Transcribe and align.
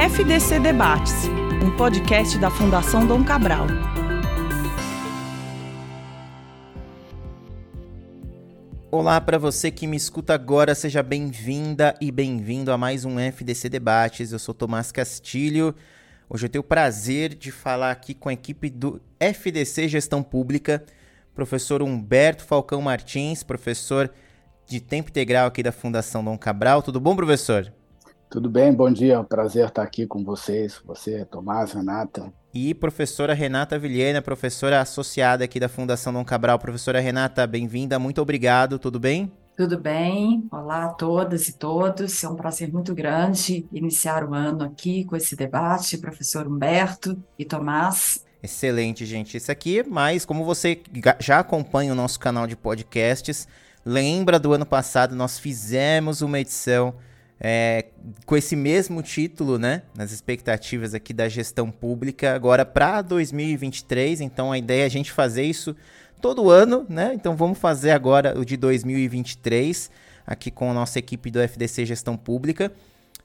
FDC 0.00 0.60
Debates, 0.60 1.12
um 1.62 1.76
podcast 1.76 2.38
da 2.38 2.50
Fundação 2.50 3.06
Dom 3.06 3.22
Cabral. 3.22 3.66
Olá 8.90 9.20
para 9.20 9.36
você 9.36 9.70
que 9.70 9.86
me 9.86 9.98
escuta 9.98 10.32
agora, 10.32 10.74
seja 10.74 11.02
bem-vinda 11.02 11.94
e 12.00 12.10
bem-vindo 12.10 12.72
a 12.72 12.78
mais 12.78 13.04
um 13.04 13.20
FDC 13.20 13.68
Debates. 13.68 14.32
Eu 14.32 14.38
sou 14.38 14.54
Tomás 14.54 14.90
Castilho. 14.90 15.74
Hoje 16.30 16.46
eu 16.46 16.50
tenho 16.50 16.62
o 16.62 16.66
prazer 16.66 17.34
de 17.34 17.52
falar 17.52 17.90
aqui 17.90 18.14
com 18.14 18.30
a 18.30 18.32
equipe 18.32 18.70
do 18.70 19.02
FDC 19.20 19.86
Gestão 19.86 20.22
Pública, 20.22 20.82
professor 21.34 21.82
Humberto 21.82 22.42
Falcão 22.42 22.80
Martins, 22.80 23.42
professor 23.42 24.10
de 24.66 24.80
tempo 24.80 25.10
integral 25.10 25.46
aqui 25.46 25.62
da 25.62 25.72
Fundação 25.72 26.24
Dom 26.24 26.38
Cabral. 26.38 26.82
Tudo 26.82 26.98
bom, 26.98 27.14
professor? 27.14 27.70
Tudo 28.30 28.48
bem, 28.48 28.72
bom 28.72 28.88
dia. 28.92 29.16
É 29.16 29.22
prazer 29.24 29.66
estar 29.66 29.82
aqui 29.82 30.06
com 30.06 30.22
vocês, 30.22 30.80
você, 30.84 31.24
Tomás, 31.24 31.72
Renata. 31.72 32.32
E 32.54 32.72
professora 32.72 33.34
Renata 33.34 33.76
Vilhena, 33.76 34.22
professora 34.22 34.80
associada 34.80 35.42
aqui 35.42 35.58
da 35.58 35.68
Fundação 35.68 36.12
Dom 36.12 36.24
Cabral. 36.24 36.56
Professora 36.56 37.00
Renata, 37.00 37.44
bem-vinda, 37.44 37.98
muito 37.98 38.22
obrigado, 38.22 38.78
tudo 38.78 39.00
bem? 39.00 39.32
Tudo 39.56 39.76
bem, 39.76 40.46
olá 40.52 40.84
a 40.84 40.88
todas 40.90 41.48
e 41.48 41.54
todos. 41.54 42.22
É 42.22 42.28
um 42.28 42.36
prazer 42.36 42.72
muito 42.72 42.94
grande 42.94 43.66
iniciar 43.72 44.22
o 44.22 44.32
ano 44.32 44.62
aqui 44.62 45.04
com 45.04 45.16
esse 45.16 45.34
debate, 45.34 45.98
professor 45.98 46.46
Humberto 46.46 47.20
e 47.36 47.44
Tomás. 47.44 48.24
Excelente, 48.40 49.04
gente. 49.04 49.38
Isso 49.38 49.50
aqui, 49.50 49.82
mas 49.82 50.24
como 50.24 50.44
você 50.44 50.80
já 51.18 51.40
acompanha 51.40 51.92
o 51.92 51.96
nosso 51.96 52.20
canal 52.20 52.46
de 52.46 52.54
podcasts, 52.54 53.48
lembra 53.84 54.38
do 54.38 54.52
ano 54.52 54.64
passado 54.64 55.16
nós 55.16 55.36
fizemos 55.36 56.22
uma 56.22 56.38
edição 56.38 56.94
é, 57.40 57.86
com 58.26 58.36
esse 58.36 58.54
mesmo 58.54 59.02
título, 59.02 59.58
né, 59.58 59.82
nas 59.96 60.12
expectativas 60.12 60.92
aqui 60.92 61.14
da 61.14 61.26
gestão 61.28 61.70
pública, 61.70 62.34
agora 62.34 62.66
para 62.66 63.00
2023. 63.00 64.20
Então 64.20 64.52
a 64.52 64.58
ideia 64.58 64.82
é 64.82 64.86
a 64.86 64.90
gente 64.90 65.10
fazer 65.10 65.44
isso 65.44 65.74
todo 66.20 66.50
ano, 66.50 66.84
né? 66.86 67.12
Então 67.14 67.34
vamos 67.34 67.58
fazer 67.58 67.92
agora 67.92 68.38
o 68.38 68.44
de 68.44 68.58
2023 68.58 69.90
aqui 70.26 70.50
com 70.50 70.70
a 70.70 70.74
nossa 70.74 70.98
equipe 70.98 71.30
do 71.30 71.40
FDC 71.40 71.86
Gestão 71.86 72.14
Pública. 72.14 72.70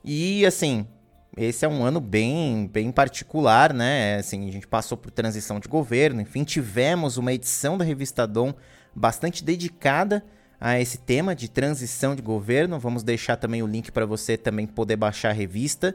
E 0.02 0.46
assim, 0.46 0.88
esse 1.36 1.66
é 1.66 1.68
um 1.68 1.84
ano 1.84 2.00
bem, 2.00 2.70
bem 2.72 2.92
particular, 2.92 3.74
né? 3.74 4.16
Assim, 4.16 4.48
a 4.48 4.52
gente 4.52 4.66
passou 4.66 4.98
por 4.98 5.12
transição 5.12 5.60
de 5.60 5.68
governo, 5.68 6.22
enfim, 6.22 6.46
tivemos 6.46 7.18
uma 7.18 7.34
edição 7.34 7.78
da 7.78 7.84
revista 7.84 8.26
Dom 8.26 8.54
bastante 8.96 9.44
dedicada 9.44 10.24
a 10.66 10.82
esse 10.82 10.98
tema 10.98 11.36
de 11.36 11.48
transição 11.48 12.16
de 12.16 12.24
governo. 12.24 12.80
Vamos 12.80 13.04
deixar 13.04 13.36
também 13.36 13.62
o 13.62 13.68
link 13.68 13.92
para 13.92 14.04
você 14.04 14.36
também 14.36 14.66
poder 14.66 14.96
baixar 14.96 15.30
a 15.30 15.32
revista. 15.32 15.94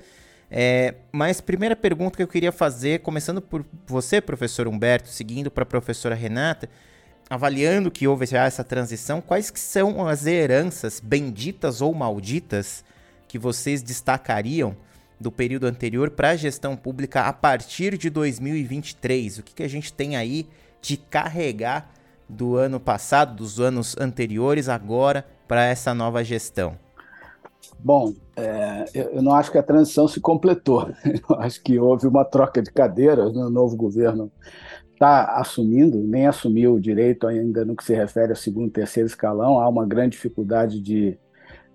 É, 0.49 0.95
mas 1.11 1.41
primeira 1.41 1.75
pergunta 1.75 2.17
que 2.17 2.23
eu 2.23 2.29
queria 2.29 2.53
fazer, 2.53 3.01
começando 3.01 3.43
por 3.43 3.67
você, 3.85 4.21
professor 4.21 4.69
Humberto, 4.69 5.09
seguindo 5.09 5.51
para 5.51 5.65
a 5.65 5.67
professora 5.67 6.15
Renata, 6.15 6.69
avaliando 7.29 7.91
que 7.91 8.07
houve 8.07 8.27
já 8.27 8.45
essa 8.45 8.63
transição, 8.63 9.21
quais 9.21 9.51
que 9.51 9.59
são 9.59 10.07
as 10.07 10.25
heranças, 10.25 11.01
benditas 11.01 11.81
ou 11.81 11.93
malditas, 11.93 12.85
que 13.27 13.41
vocês 13.41 13.83
destacariam 13.83 14.77
do 15.19 15.33
período 15.33 15.67
anterior 15.67 16.11
para 16.11 16.31
a 16.31 16.37
gestão 16.37 16.77
pública 16.77 17.23
a 17.23 17.33
partir 17.33 17.99
de 17.99 18.09
2023? 18.09 19.39
O 19.39 19.43
que, 19.43 19.53
que 19.53 19.65
a 19.65 19.69
gente 19.69 19.93
tem 19.93 20.15
aí 20.15 20.47
de 20.81 20.97
carregar 20.97 21.93
do 22.31 22.57
ano 22.57 22.81
passado, 22.81 23.37
dos 23.37 23.61
anos 23.61 23.97
anteriores, 23.99 24.69
agora 24.69 25.27
para 25.47 25.65
essa 25.65 25.93
nova 25.93 26.23
gestão? 26.25 26.77
Bom, 27.79 28.13
é, 28.37 28.85
eu 28.95 29.23
não 29.23 29.35
acho 29.35 29.51
que 29.51 29.59
a 29.59 29.63
transição 29.63 30.07
se 30.07 30.21
completou. 30.21 30.91
Eu 31.05 31.37
acho 31.39 31.63
que 31.63 31.79
houve 31.79 32.07
uma 32.07 32.25
troca 32.25 32.63
de 32.63 32.71
cadeiras 32.71 33.33
no 33.33 33.49
novo 33.49 33.75
governo 33.77 34.31
está 35.01 35.39
assumindo, 35.39 35.99
nem 35.99 36.27
assumiu 36.27 36.79
direito 36.79 37.27
ainda 37.27 37.65
no 37.65 37.75
que 37.75 37.83
se 37.83 37.95
refere 37.95 38.33
ao 38.33 38.37
segundo 38.37 38.69
e 38.69 38.73
terceiro 38.73 39.07
escalão. 39.07 39.59
Há 39.59 39.67
uma 39.67 39.87
grande 39.87 40.11
dificuldade 40.11 40.79
de 40.79 41.19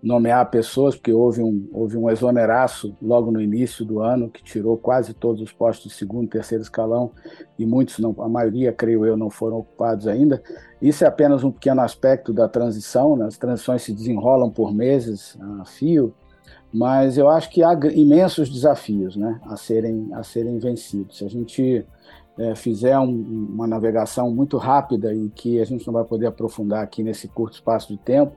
nomear 0.05 0.51
pessoas, 0.51 0.95
porque 0.95 1.11
houve 1.11 1.41
um, 1.41 1.67
houve 1.73 1.97
um 1.97 2.07
exoneraço 2.11 2.95
logo 3.01 3.31
no 3.31 3.41
início 3.41 3.83
do 3.83 3.99
ano, 3.99 4.29
que 4.29 4.43
tirou 4.43 4.77
quase 4.77 5.15
todos 5.15 5.41
os 5.41 5.51
postos 5.51 5.91
de 5.91 5.97
segundo 5.97 6.29
terceiro 6.29 6.61
escalão, 6.61 7.11
e 7.57 7.65
muitos, 7.65 7.97
não, 7.97 8.15
a 8.19 8.29
maioria, 8.29 8.71
creio 8.71 9.03
eu, 9.03 9.17
não 9.17 9.31
foram 9.31 9.57
ocupados 9.57 10.07
ainda. 10.07 10.43
Isso 10.79 11.03
é 11.03 11.07
apenas 11.07 11.43
um 11.43 11.51
pequeno 11.51 11.81
aspecto 11.81 12.31
da 12.31 12.47
transição, 12.47 13.15
né? 13.15 13.25
as 13.25 13.35
transições 13.35 13.81
se 13.81 13.91
desenrolam 13.91 14.51
por 14.51 14.71
meses 14.71 15.35
a 15.59 15.65
fio, 15.65 16.13
mas 16.71 17.17
eu 17.17 17.27
acho 17.27 17.49
que 17.49 17.63
há 17.63 17.73
imensos 17.95 18.47
desafios 18.47 19.15
né, 19.15 19.39
a, 19.45 19.55
serem, 19.55 20.09
a 20.13 20.21
serem 20.21 20.59
vencidos. 20.59 21.17
Se 21.17 21.25
a 21.25 21.29
gente 21.29 21.83
é, 22.37 22.53
fizer 22.53 22.99
um, 22.99 23.49
uma 23.53 23.65
navegação 23.65 24.29
muito 24.29 24.57
rápida 24.57 25.11
e 25.13 25.29
que 25.29 25.59
a 25.59 25.65
gente 25.65 25.87
não 25.87 25.93
vai 25.93 26.03
poder 26.03 26.27
aprofundar 26.27 26.83
aqui 26.83 27.01
nesse 27.01 27.27
curto 27.27 27.55
espaço 27.55 27.87
de 27.87 27.97
tempo, 27.97 28.35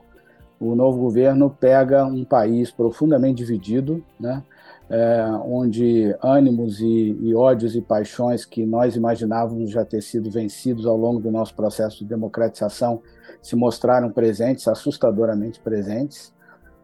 o 0.60 0.74
novo 0.74 0.98
governo 0.98 1.48
pega 1.48 2.04
um 2.04 2.24
país 2.24 2.70
profundamente 2.70 3.36
dividido, 3.36 4.04
né? 4.18 4.42
É, 4.90 5.22
onde 5.44 6.16
ânimos 6.22 6.80
e, 6.80 7.14
e, 7.20 7.34
ódios 7.34 7.76
e 7.76 7.80
paixões 7.82 8.46
que 8.46 8.64
nós 8.64 8.96
imaginávamos 8.96 9.70
já 9.70 9.84
ter 9.84 10.00
sido 10.00 10.30
vencidos 10.30 10.86
ao 10.86 10.96
longo 10.96 11.20
do 11.20 11.30
nosso 11.30 11.54
processo 11.54 11.98
de 11.98 12.06
democratização 12.06 13.02
se 13.42 13.54
mostraram 13.54 14.10
presentes, 14.10 14.66
assustadoramente 14.66 15.60
presentes, 15.60 16.32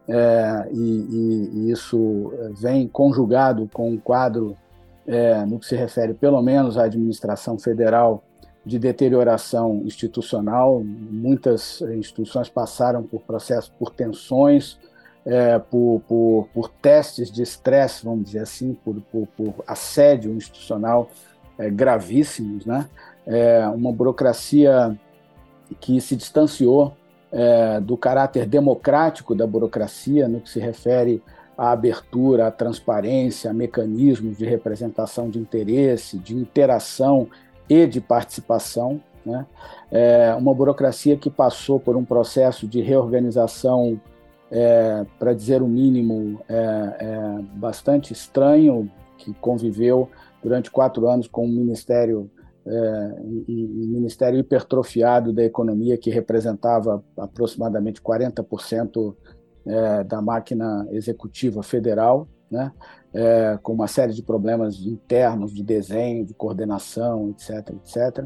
é, 0.07 0.69
e, 0.71 0.77
e, 0.77 1.49
e, 1.53 1.71
isso 1.71 2.31
vem 2.61 2.87
conjugado 2.87 3.67
com 3.73 3.89
um 3.89 3.97
quadro, 3.97 4.55
é, 5.07 5.43
no 5.43 5.57
que 5.57 5.65
se 5.65 5.75
refere 5.75 6.13
pelo 6.13 6.41
menos 6.43 6.77
à 6.77 6.83
administração 6.83 7.57
federal, 7.57 8.23
de 8.65 8.79
deterioração 8.79 9.81
institucional. 9.85 10.81
Muitas 10.83 11.81
instituições 11.81 12.49
passaram 12.49 13.03
por 13.03 13.21
processos, 13.21 13.71
por 13.77 13.91
tensões, 13.91 14.79
é, 15.25 15.59
por, 15.59 16.01
por, 16.07 16.49
por, 16.53 16.69
testes 16.69 17.31
de 17.31 17.41
estresse, 17.41 18.05
vamos 18.05 18.25
dizer 18.25 18.39
assim, 18.39 18.73
por, 18.83 18.95
por, 19.11 19.27
por 19.37 19.63
assédio 19.67 20.33
institucional 20.33 21.09
é, 21.57 21.69
gravíssimos, 21.69 22.65
né? 22.65 22.87
É, 23.25 23.67
uma 23.67 23.91
burocracia 23.91 24.95
que 25.79 25.99
se 25.99 26.15
distanciou 26.15 26.95
do 27.83 27.97
caráter 27.97 28.45
democrático 28.45 29.35
da 29.35 29.45
burocracia, 29.45 30.25
no 30.25 30.39
que 30.39 30.49
se 30.49 30.57
refere 30.57 31.21
à 31.57 31.71
abertura, 31.71 32.47
à 32.47 32.51
transparência, 32.51 33.51
a 33.51 33.53
mecanismos 33.53 34.37
de 34.37 34.45
representação 34.45 35.29
de 35.29 35.37
interesse, 35.37 36.17
de 36.17 36.33
interação 36.33 37.27
e 37.69 37.85
de 37.87 37.99
participação. 38.01 39.01
Né? 39.25 39.45
É 39.91 40.35
uma 40.35 40.53
burocracia 40.53 41.17
que 41.17 41.29
passou 41.29 41.79
por 41.79 41.95
um 41.95 42.05
processo 42.05 42.67
de 42.67 42.81
reorganização, 42.81 43.99
é, 44.51 45.05
para 45.17 45.33
dizer 45.33 45.61
o 45.61 45.67
mínimo, 45.67 46.39
é, 46.47 46.55
é, 46.55 47.41
bastante 47.55 48.13
estranho, 48.13 48.89
que 49.17 49.33
conviveu 49.35 50.09
durante 50.43 50.69
quatro 50.69 51.09
anos 51.09 51.27
com 51.27 51.45
o 51.45 51.47
Ministério, 51.47 52.29
é, 52.65 53.15
um 53.49 53.87
Ministério 53.87 54.39
hipertrofiado 54.39 55.33
da 55.33 55.43
Economia, 55.43 55.97
que 55.97 56.11
representava 56.11 57.03
aproximadamente 57.17 58.01
40% 58.01 59.15
é, 59.65 60.03
da 60.03 60.21
máquina 60.21 60.87
executiva 60.91 61.63
federal, 61.63 62.27
né? 62.49 62.71
é, 63.15 63.57
com 63.63 63.73
uma 63.73 63.87
série 63.87 64.13
de 64.13 64.21
problemas 64.21 64.77
internos, 64.79 65.53
de 65.53 65.63
desenho, 65.63 66.25
de 66.25 66.33
coordenação, 66.33 67.29
etc., 67.29 67.69
etc. 67.69 68.25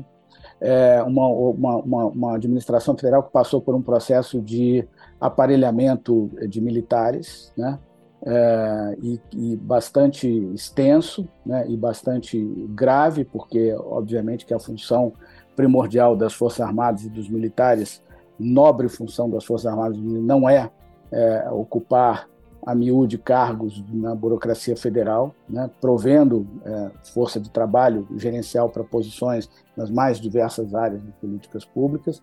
É 0.59 1.01
uma, 1.03 1.27
uma, 1.27 1.77
uma, 1.77 2.05
uma 2.05 2.35
administração 2.35 2.97
federal 2.97 3.23
que 3.23 3.31
passou 3.31 3.61
por 3.61 3.75
um 3.75 3.81
processo 3.81 4.41
de 4.41 4.85
aparelhamento 5.21 6.31
de 6.47 6.59
militares, 6.59 7.53
né? 7.55 7.79
É, 8.25 8.97
e, 9.01 9.21
e, 9.33 9.55
bastante 9.55 10.27
extenso 10.53 11.25
né, 11.45 11.65
e 11.69 11.77
bastante 11.77 12.37
grave, 12.71 13.23
porque, 13.23 13.73
obviamente, 13.73 14.45
que 14.45 14.53
a 14.53 14.59
função 14.59 15.13
primordial 15.55 16.17
das 16.17 16.33
Forças 16.33 16.59
Armadas 16.59 17.05
e 17.05 17.09
dos 17.09 17.29
militares, 17.29 18.03
nobre 18.37 18.89
função 18.89 19.29
das 19.29 19.45
Forças 19.45 19.67
Armadas, 19.67 19.97
não 19.97 20.49
é, 20.49 20.69
é 21.09 21.49
ocupar 21.49 22.27
a 22.69 22.75
miúde 22.75 23.17
cargos 23.17 23.83
na 23.91 24.13
burocracia 24.13 24.77
federal, 24.77 25.33
né, 25.49 25.67
provendo 25.81 26.45
é, 26.63 26.91
força 27.13 27.39
de 27.39 27.49
trabalho 27.49 28.07
gerencial 28.15 28.69
para 28.69 28.83
posições 28.83 29.49
nas 29.75 29.89
mais 29.89 30.19
diversas 30.19 30.75
áreas 30.75 31.01
de 31.01 31.11
políticas 31.13 31.65
públicas. 31.65 32.21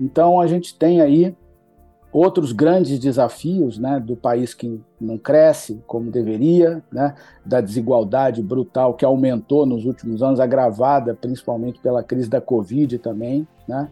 Então, 0.00 0.40
a 0.40 0.46
gente 0.46 0.78
tem 0.78 1.00
aí 1.00 1.36
outros 2.12 2.52
grandes 2.52 3.00
desafios 3.00 3.78
né, 3.78 3.98
do 3.98 4.14
país 4.14 4.54
que 4.54 4.80
não 5.00 5.18
cresce 5.18 5.82
como 5.88 6.08
deveria, 6.08 6.82
né, 6.92 7.16
da 7.44 7.60
desigualdade 7.60 8.40
brutal 8.42 8.94
que 8.94 9.04
aumentou 9.04 9.66
nos 9.66 9.84
últimos 9.84 10.22
anos, 10.22 10.38
agravada 10.38 11.14
principalmente 11.14 11.80
pela 11.80 12.02
crise 12.04 12.30
da 12.30 12.40
Covid 12.40 12.96
também. 12.98 13.46
Né, 13.66 13.88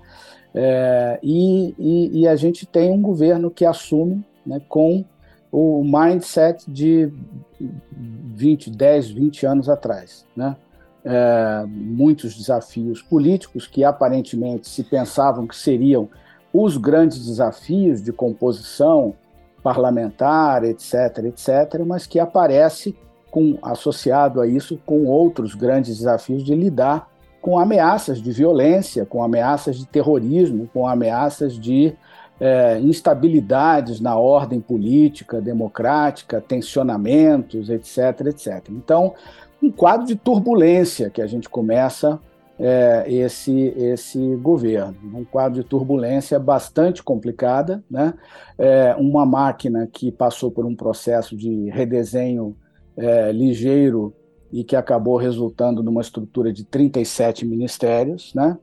é, 0.55 1.19
e, 1.25 1.75
e, 1.77 2.21
e 2.21 2.29
a 2.29 2.37
gente 2.37 2.67
tem 2.67 2.93
um 2.93 3.03
governo 3.03 3.51
que 3.51 3.65
assume 3.65 4.25
né, 4.47 4.61
com 4.69 5.05
o 5.51 5.83
mindset 5.83 6.71
de 6.71 7.13
20, 7.61 8.71
10, 8.71 9.11
20 9.11 9.47
anos 9.47 9.69
atrás. 9.69 10.27
Né? 10.37 10.57
É, 11.05 11.65
muitos 11.67 12.37
desafios 12.37 13.03
políticos 13.03 13.67
que 13.67 13.85
aparentemente 13.85 14.69
se 14.69 14.85
pensavam 14.85 15.47
que 15.47 15.57
seriam 15.57 16.09
os 16.53 16.77
grandes 16.77 17.27
desafios 17.27 18.03
de 18.03 18.13
composição 18.13 19.15
parlamentar, 19.63 20.65
etc., 20.65 21.25
etc., 21.25 21.83
mas 21.87 22.07
que 22.07 22.19
aparece 22.19 22.97
com, 23.31 23.59
associado 23.63 24.41
a 24.41 24.47
isso 24.47 24.79
com 24.87 25.07
outros 25.07 25.55
grandes 25.55 25.99
desafios 25.99 26.43
de 26.43 26.55
lidar 26.55 27.09
com 27.41 27.59
ameaças 27.59 28.21
de 28.21 28.33
violência, 28.33 29.07
com 29.07 29.23
ameaças 29.23 29.77
de 29.77 29.87
terrorismo, 29.87 30.69
com 30.73 30.87
ameaças 30.87 31.59
de 31.59 31.95
é, 32.41 32.79
instabilidades 32.79 34.01
na 34.01 34.17
ordem 34.17 34.61
política, 34.61 35.41
democrática, 35.41 36.41
tensionamentos, 36.41 37.69
etc., 37.69 38.27
etc. 38.27 38.69
Então, 38.71 39.15
um 39.63 39.71
quadro 39.71 40.07
de 40.07 40.15
turbulência 40.15 41.11
que 41.11 41.21
a 41.21 41.27
gente 41.27 41.49
começa 41.49 42.21
é, 42.59 43.05
esse, 43.09 43.73
esse 43.77 44.37
governo. 44.37 44.97
Um 45.15 45.25
quadro 45.25 45.63
de 45.63 45.69
turbulência 45.69 46.39
bastante 46.39 47.03
complicada, 47.03 47.83
né? 47.91 48.15
É, 48.59 48.95
uma 48.99 49.25
máquina 49.25 49.89
que 49.91 50.11
passou 50.11 50.51
por 50.51 50.67
um 50.67 50.75
processo 50.75 51.37
de 51.37 51.71
redesenho 51.71 52.57
é, 52.97 53.31
ligeiro 53.31 54.13
e 54.53 54.65
que 54.65 54.75
acabou 54.75 55.17
resultando 55.17 55.83
numa 55.83 56.01
estrutura 56.01 56.53
de 56.53 56.65
37 56.65 57.45
ministérios, 57.45 58.33
né? 58.35 58.57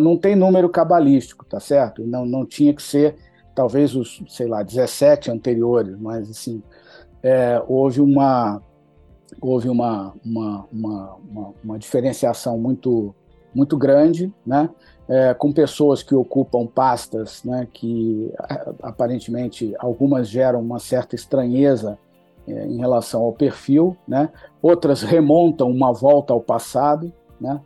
Não 0.00 0.16
tem 0.16 0.34
número 0.34 0.68
cabalístico, 0.68 1.44
tá 1.44 1.60
certo? 1.60 2.04
Não, 2.04 2.26
não 2.26 2.44
tinha 2.44 2.74
que 2.74 2.82
ser 2.82 3.16
talvez 3.54 3.94
os, 3.94 4.22
sei 4.28 4.46
lá, 4.48 4.62
17 4.62 5.30
anteriores, 5.30 5.96
mas 5.98 6.30
assim, 6.30 6.62
é, 7.22 7.62
houve 7.68 8.00
uma 8.00 8.62
houve 9.40 9.68
uma, 9.68 10.12
uma, 10.24 10.66
uma, 10.72 11.16
uma, 11.22 11.54
uma 11.62 11.78
diferenciação 11.78 12.58
muito 12.58 13.14
muito 13.54 13.76
grande, 13.76 14.32
né? 14.46 14.70
É, 15.08 15.34
com 15.34 15.52
pessoas 15.52 16.04
que 16.04 16.14
ocupam 16.14 16.66
pastas, 16.66 17.42
né? 17.44 17.66
Que 17.72 18.32
aparentemente 18.82 19.74
algumas 19.78 20.28
geram 20.28 20.60
uma 20.60 20.78
certa 20.78 21.14
estranheza 21.16 21.98
é, 21.98 22.09
em 22.50 22.78
relação 22.78 23.22
ao 23.22 23.32
perfil, 23.32 23.96
né? 24.06 24.28
outras 24.62 25.02
remontam 25.02 25.70
uma 25.70 25.92
volta 25.92 26.32
ao 26.32 26.40
passado. 26.40 27.12
Né? 27.40 27.60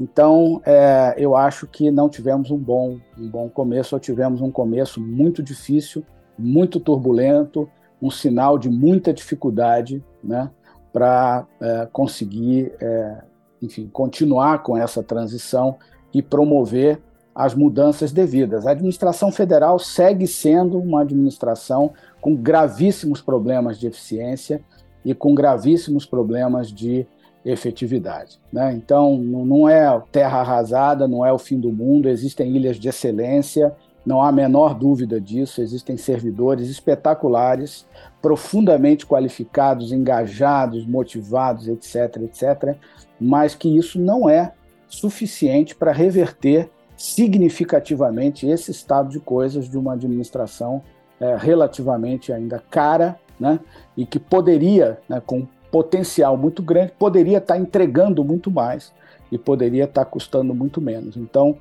Então, 0.00 0.60
é, 0.64 1.14
eu 1.16 1.36
acho 1.36 1.66
que 1.66 1.90
não 1.90 2.08
tivemos 2.08 2.50
um 2.50 2.58
bom, 2.58 2.98
um 3.18 3.28
bom 3.28 3.48
começo, 3.48 3.94
ou 3.94 4.00
tivemos 4.00 4.40
um 4.40 4.50
começo 4.50 5.00
muito 5.00 5.42
difícil, 5.42 6.04
muito 6.38 6.80
turbulento, 6.80 7.68
um 8.00 8.10
sinal 8.10 8.58
de 8.58 8.70
muita 8.70 9.12
dificuldade 9.12 10.02
né? 10.24 10.50
para 10.92 11.46
é, 11.60 11.88
conseguir, 11.92 12.72
é, 12.80 13.22
enfim, 13.60 13.88
continuar 13.92 14.62
com 14.62 14.76
essa 14.76 15.02
transição 15.02 15.76
e 16.12 16.22
promover 16.22 17.00
as 17.40 17.54
mudanças 17.54 18.12
devidas. 18.12 18.66
A 18.66 18.72
administração 18.72 19.32
federal 19.32 19.78
segue 19.78 20.26
sendo 20.26 20.78
uma 20.78 21.00
administração 21.00 21.90
com 22.20 22.36
gravíssimos 22.36 23.22
problemas 23.22 23.78
de 23.78 23.86
eficiência 23.86 24.60
e 25.02 25.14
com 25.14 25.34
gravíssimos 25.34 26.04
problemas 26.04 26.70
de 26.70 27.06
efetividade. 27.42 28.38
Né? 28.52 28.74
Então, 28.74 29.16
não 29.16 29.66
é 29.66 30.02
terra 30.12 30.40
arrasada, 30.40 31.08
não 31.08 31.24
é 31.24 31.32
o 31.32 31.38
fim 31.38 31.58
do 31.58 31.72
mundo, 31.72 32.10
existem 32.10 32.54
ilhas 32.54 32.76
de 32.76 32.90
excelência, 32.90 33.74
não 34.04 34.20
há 34.20 34.28
a 34.28 34.32
menor 34.32 34.74
dúvida 34.74 35.18
disso, 35.18 35.62
existem 35.62 35.96
servidores 35.96 36.68
espetaculares, 36.68 37.86
profundamente 38.20 39.06
qualificados, 39.06 39.92
engajados, 39.92 40.86
motivados, 40.86 41.68
etc., 41.68 42.18
etc., 42.24 42.76
mas 43.18 43.54
que 43.54 43.78
isso 43.78 43.98
não 43.98 44.28
é 44.28 44.52
suficiente 44.86 45.74
para 45.74 45.90
reverter 45.90 46.68
significativamente 47.00 48.46
esse 48.46 48.70
estado 48.70 49.08
de 49.08 49.18
coisas 49.18 49.70
de 49.70 49.78
uma 49.78 49.94
administração 49.94 50.82
é, 51.18 51.34
relativamente 51.34 52.30
ainda 52.30 52.62
cara, 52.70 53.18
né, 53.38 53.58
e 53.96 54.04
que 54.04 54.18
poderia, 54.18 54.98
né, 55.08 55.18
com 55.24 55.48
potencial 55.70 56.36
muito 56.36 56.62
grande, 56.62 56.92
poderia 56.98 57.38
estar 57.38 57.56
entregando 57.56 58.22
muito 58.22 58.50
mais 58.50 58.92
e 59.32 59.38
poderia 59.38 59.84
estar 59.84 60.04
custando 60.04 60.54
muito 60.54 60.78
menos. 60.78 61.16
Então, 61.16 61.56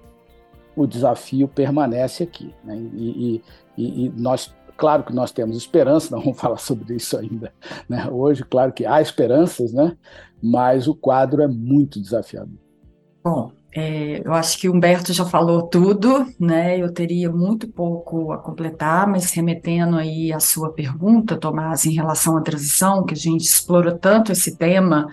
o 0.75 0.86
desafio 0.86 1.47
permanece 1.47 2.24
aqui. 2.24 2.53
Né, 2.62 2.75
e, 2.94 3.42
e, 3.77 4.06
e, 4.07 4.09
nós, 4.18 4.53
claro 4.75 5.03
que 5.03 5.15
nós 5.15 5.31
temos 5.31 5.56
esperança, 5.56 6.12
não 6.13 6.21
vamos 6.21 6.38
falar 6.38 6.57
sobre 6.57 6.95
isso 6.95 7.18
ainda 7.18 7.53
né, 7.88 8.09
hoje, 8.12 8.44
claro 8.44 8.74
que 8.74 8.85
há 8.85 9.01
esperanças, 9.01 9.71
né, 9.71 9.95
mas 10.44 10.85
o 10.85 10.94
quadro 10.94 11.42
é 11.42 11.47
muito 11.47 11.97
desafiador. 11.97 12.59
Bom, 13.24 13.51
é, 13.75 14.21
eu 14.25 14.33
acho 14.33 14.57
que 14.57 14.69
Humberto 14.69 15.13
já 15.13 15.25
falou 15.25 15.63
tudo, 15.63 16.25
né? 16.39 16.77
Eu 16.77 16.92
teria 16.92 17.30
muito 17.31 17.68
pouco 17.68 18.31
a 18.31 18.38
completar, 18.38 19.07
mas 19.07 19.31
remetendo 19.31 19.98
aí 19.98 20.33
à 20.33 20.39
sua 20.39 20.71
pergunta, 20.74 21.38
Tomás, 21.38 21.86
em 21.86 21.94
relação 21.94 22.38
à 22.38 22.42
transição, 22.42 23.06
que 23.06 23.13
a 23.13 23.18
gente 23.18 23.44
explorou 23.44 23.98
tanto 23.98 24.31
esse 24.31 24.56
tema 24.57 25.07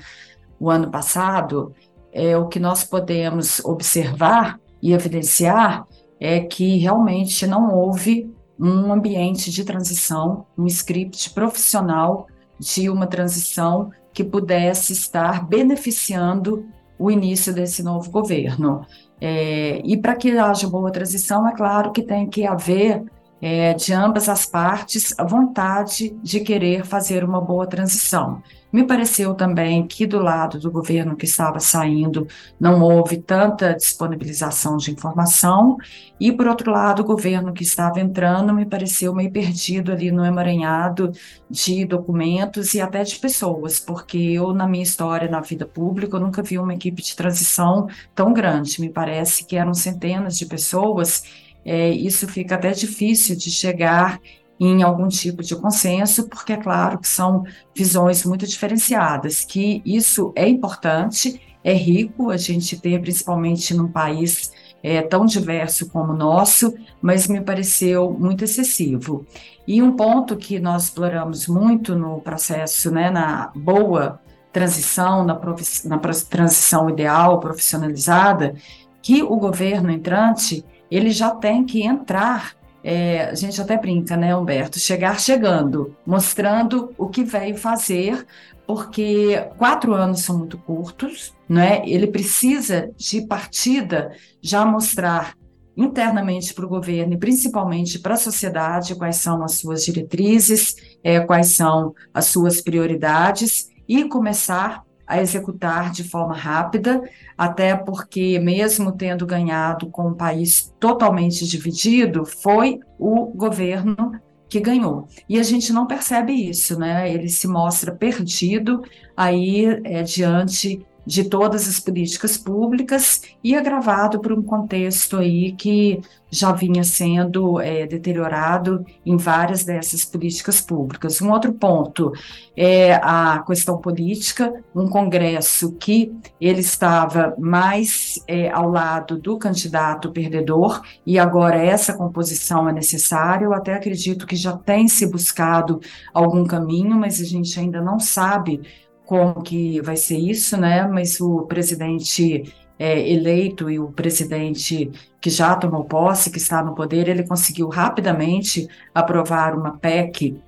o 0.59 0.71
ano 0.71 0.91
passado, 0.91 1.75
é 2.13 2.37
o 2.37 2.49
que 2.49 2.59
nós 2.59 2.83
podemos 2.83 3.61
observar 3.65 4.59
e 4.81 4.93
evidenciar 4.93 5.87
é 6.19 6.41
que 6.41 6.79
realmente 6.79 7.47
não 7.47 7.75
houve 7.75 8.33
um 8.59 8.91
ambiente 8.91 9.51
de 9.51 9.65
transição, 9.65 10.47
um 10.57 10.67
script 10.67 11.31
profissional 11.31 12.27
de 12.59 12.89
uma 12.89 13.07
transição 13.07 13.91
que 14.15 14.25
pudesse 14.25 14.95
estar 14.95 15.47
beneficiando 15.47 16.65
o 16.99 17.11
início 17.11 17.53
desse 17.53 17.83
novo 17.83 18.11
governo. 18.11 18.87
É, 19.21 19.81
e 19.85 19.97
para 19.97 20.15
que 20.15 20.37
haja 20.37 20.69
boa 20.69 20.91
transição, 20.91 21.49
é 21.49 21.55
claro 21.55 21.93
que 21.93 22.03
tem 22.03 22.29
que 22.29 22.47
haver 22.47 23.05
é, 23.41 23.75
de 23.75 23.93
ambas 23.93 24.29
as 24.29 24.47
partes 24.47 25.15
a 25.19 25.25
vontade 25.25 26.17
de 26.23 26.41
querer 26.41 26.85
fazer 26.85 27.23
uma 27.25 27.41
boa 27.41 27.67
transição. 27.67 28.43
Me 28.73 28.85
pareceu 28.85 29.35
também 29.35 29.87
que 29.87 30.07
do 30.07 30.19
lado 30.19 30.59
do 30.59 30.71
governo 30.71 31.17
que 31.17 31.25
estava 31.25 31.61
saindo 31.61 32.27
não 32.61 32.83
houve 32.83 33.17
tanta 33.17 33.73
disponibilização 33.73 34.77
de 34.77 34.91
informação, 34.91 35.79
e 36.21 36.33
por 36.33 36.47
outro 36.47 36.71
lado, 36.71 37.01
o 37.01 37.05
governo 37.05 37.53
que 37.53 37.63
estava 37.63 38.01
entrando 38.01 38.53
me 38.53 38.67
pareceu 38.67 39.15
meio 39.15 39.31
perdido 39.31 39.93
ali 39.93 40.11
no 40.11 40.25
emaranhado 40.25 41.13
de 41.49 41.85
documentos 41.85 42.75
e 42.75 42.81
até 42.81 43.03
de 43.03 43.17
pessoas, 43.17 43.79
porque 43.79 44.19
eu, 44.19 44.53
na 44.53 44.67
minha 44.67 44.83
história 44.83 45.31
na 45.31 45.41
vida 45.41 45.65
pública, 45.65 46.17
eu 46.17 46.21
nunca 46.21 46.43
vi 46.43 46.59
uma 46.59 46.75
equipe 46.75 47.03
de 47.03 47.15
transição 47.17 47.87
tão 48.15 48.33
grande. 48.33 48.81
Me 48.81 48.91
parece 48.91 49.45
que 49.45 49.57
eram 49.57 49.73
centenas 49.73 50.37
de 50.37 50.45
pessoas 50.45 51.23
é, 51.67 51.91
isso 51.91 52.29
fica 52.29 52.55
até 52.55 52.71
difícil 52.71 53.35
de 53.35 53.51
chegar 53.51 54.21
em 54.59 54.85
algum 54.85 55.09
tipo 55.09 55.43
de 55.43 55.55
consenso, 55.57 56.29
porque 56.29 56.53
é 56.53 56.57
claro 56.57 56.99
que 56.99 57.09
são 57.09 57.43
visões 57.75 58.25
muito 58.25 58.47
diferenciadas, 58.47 59.45
que 59.45 59.83
isso 59.85 60.33
é 60.37 60.49
importante, 60.49 61.41
é 61.65 61.75
rico 61.75 62.31
a 62.31 62.37
gente 62.37 62.81
ter, 62.81 63.01
principalmente 63.01 63.75
num 63.75 63.89
país 63.89 64.53
é, 64.83 65.03
tão 65.03 65.27
diverso 65.27 65.91
como 65.91 66.13
o 66.13 66.17
nosso, 66.17 66.73
mas 67.03 67.27
me 67.27 67.41
pareceu 67.41 68.13
muito 68.13 68.45
excessivo. 68.45 69.27
E 69.67 69.83
um 69.83 69.93
ponto 69.97 70.37
que 70.37 70.61
nós 70.61 70.85
exploramos 70.85 71.49
muito 71.49 71.97
no 71.97 72.21
processo, 72.21 72.93
né, 72.93 73.11
na 73.11 73.51
boa 73.57 74.21
transição, 74.53 75.25
na, 75.25 75.39
na 75.85 75.99
transição 76.31 76.89
ideal, 76.89 77.41
profissionalizada, 77.41 78.55
que 79.03 79.23
o 79.23 79.37
governo 79.37 79.91
entrante 79.91 80.65
ele 80.91 81.11
já 81.11 81.31
tem 81.31 81.65
que 81.65 81.83
entrar. 81.83 82.55
É, 82.83 83.25
a 83.25 83.35
gente 83.35 83.61
até 83.61 83.77
brinca, 83.77 84.17
né, 84.17 84.37
Humberto? 84.37 84.79
Chegar 84.79 85.19
chegando, 85.19 85.97
mostrando 86.07 86.95
o 86.97 87.09
que 87.09 87.25
veio 87.25 87.57
fazer, 87.57 88.25
porque 88.67 89.49
quatro 89.59 89.95
anos 89.95 90.21
são 90.21 90.39
muito 90.39 90.57
curtos, 90.59 91.35
né? 91.49 91.83
Ele 91.85 92.07
precisa 92.07 92.91
de 92.97 93.23
partida 93.27 94.13
já 94.41 94.65
mostrar 94.65 95.35
internamente 95.77 96.55
para 96.55 96.65
o 96.65 96.69
governo 96.69 97.15
e 97.15 97.19
principalmente 97.19 97.99
para 97.99 98.15
a 98.15 98.19
sociedade 98.19 98.95
quais 98.95 99.17
são 99.17 99.45
as 99.45 99.53
suas 99.59 99.85
diretrizes, 99.85 100.75
é, 101.05 101.21
quais 101.21 101.49
são 101.49 101.95
as 102.15 102.27
suas 102.27 102.61
prioridades 102.61 103.69
e 103.87 104.05
começar 104.05 104.86
a 105.07 105.21
executar 105.21 105.93
de 105.93 106.05
forma 106.05 106.35
rápida, 106.35 107.03
até 107.37 107.77
porque, 107.77 108.39
mesmo 108.39 108.93
tendo 108.93 109.27
ganhado 109.27 109.89
com 109.89 110.09
um 110.09 110.15
país 110.15 110.75
totalmente 110.81 111.47
dividido, 111.47 112.25
foi 112.25 112.81
o 112.99 113.27
governo 113.27 114.13
que 114.49 114.61
ganhou. 114.61 115.09
E 115.29 115.39
a 115.39 115.43
gente 115.43 115.73
não 115.73 115.87
percebe 115.87 116.33
isso, 116.33 116.79
né? 116.79 117.13
Ele 117.13 117.29
se 117.29 117.47
mostra 117.49 117.93
perdido 117.95 118.83
aí 119.17 119.67
é, 119.85 120.03
diante 120.03 120.85
de 121.07 121.25
todas 121.25 121.69
as 121.69 121.79
políticas 121.79 122.37
públicas 122.37 123.23
e 123.43 123.55
agravado 123.55 124.21
por 124.21 124.33
um 124.33 124.43
contexto 124.43 125.17
aí 125.19 125.53
que 125.53 126.01
já 126.29 126.53
vinha 126.53 126.83
sendo 126.83 127.61
é, 127.61 127.87
deteriorado 127.87 128.85
em 129.05 129.17
várias 129.17 129.65
dessas 129.65 130.05
políticas 130.05 130.61
públicas. 130.61 131.23
Um 131.23 131.31
outro 131.31 131.53
ponto 131.53 132.13
é 132.57 132.95
a 132.95 133.43
questão 133.47 133.79
política, 133.79 134.53
um 134.75 134.89
Congresso 134.89 135.73
que 135.73 136.13
ele 136.41 136.61
estava 136.61 137.35
mais 137.39 138.21
é, 138.27 138.51
ao 138.51 138.69
lado 138.69 139.19
do 139.19 139.39
candidato 139.39 140.11
perdedor 140.11 140.83
e 141.07 141.19
agora 141.19 141.63
essa 141.63 141.95
composição 141.95 142.69
é 142.69 142.73
necessária. 142.73 143.45
Eu 143.45 143.55
até 143.55 143.75
acredito 143.75 144.27
que 144.27 144.37
já 144.37 144.57
tem 144.57 144.89
se 144.89 145.07
buscado 145.07 145.81
algum 146.13 146.45
caminho, 146.45 146.97
mas 146.97 147.21
a 147.21 147.25
gente 147.25 147.59
ainda 147.59 147.81
não 147.81 148.01
sabe 148.01 148.63
como 149.07 149.43
que 149.43 149.81
vai 149.81 149.97
ser 149.97 150.19
isso, 150.19 150.57
né? 150.57 150.87
Mas 150.87 151.21
o 151.21 151.43
presidente 151.43 152.53
é, 152.79 153.09
eleito 153.11 153.71
e 153.71 153.79
o 153.79 153.89
presidente 153.93 154.91
que 155.21 155.31
já 155.31 155.55
tomou 155.57 155.85
posse, 155.85 156.31
que 156.31 156.39
está 156.39 156.63
no 156.63 156.75
poder, 156.75 157.09
ele 157.09 157.27
conseguiu 157.27 157.69
rapidamente 157.69 158.69
aprovar 158.95 159.57
uma 159.57 159.79
PEC 159.79 160.39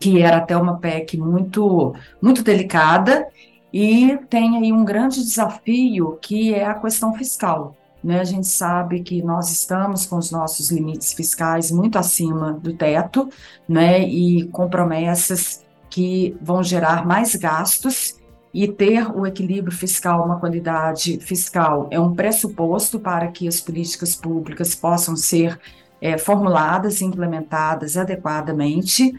que 0.00 0.20
era 0.22 0.38
até 0.38 0.56
uma 0.56 0.78
PEC 0.78 1.16
muito 1.16 1.94
muito 2.20 2.42
delicada 2.42 3.28
e 3.72 4.18
tem 4.28 4.56
aí 4.56 4.72
um 4.72 4.84
grande 4.84 5.20
desafio 5.20 6.18
que 6.20 6.54
é 6.54 6.64
a 6.64 6.74
questão 6.74 7.14
fiscal. 7.14 7.76
Né? 8.02 8.20
A 8.20 8.24
gente 8.24 8.46
sabe 8.46 9.02
que 9.02 9.22
nós 9.22 9.50
estamos 9.50 10.04
com 10.04 10.16
os 10.16 10.30
nossos 10.30 10.70
limites 10.70 11.12
fiscais 11.12 11.70
muito 11.70 11.98
acima 11.98 12.52
do 12.52 12.74
teto, 12.74 13.28
né? 13.66 14.00
E 14.00 14.46
com 14.48 14.68
promessas 14.68 15.63
que 15.94 16.36
vão 16.42 16.60
gerar 16.60 17.06
mais 17.06 17.36
gastos 17.36 18.16
e 18.52 18.66
ter 18.66 19.08
o 19.16 19.24
equilíbrio 19.24 19.70
fiscal, 19.70 20.24
uma 20.24 20.40
qualidade 20.40 21.20
fiscal, 21.20 21.86
é 21.88 22.00
um 22.00 22.12
pressuposto 22.12 22.98
para 22.98 23.28
que 23.28 23.46
as 23.46 23.60
políticas 23.60 24.16
públicas 24.16 24.74
possam 24.74 25.14
ser 25.14 25.56
é, 26.00 26.18
formuladas 26.18 27.00
e 27.00 27.04
implementadas 27.04 27.96
adequadamente. 27.96 29.14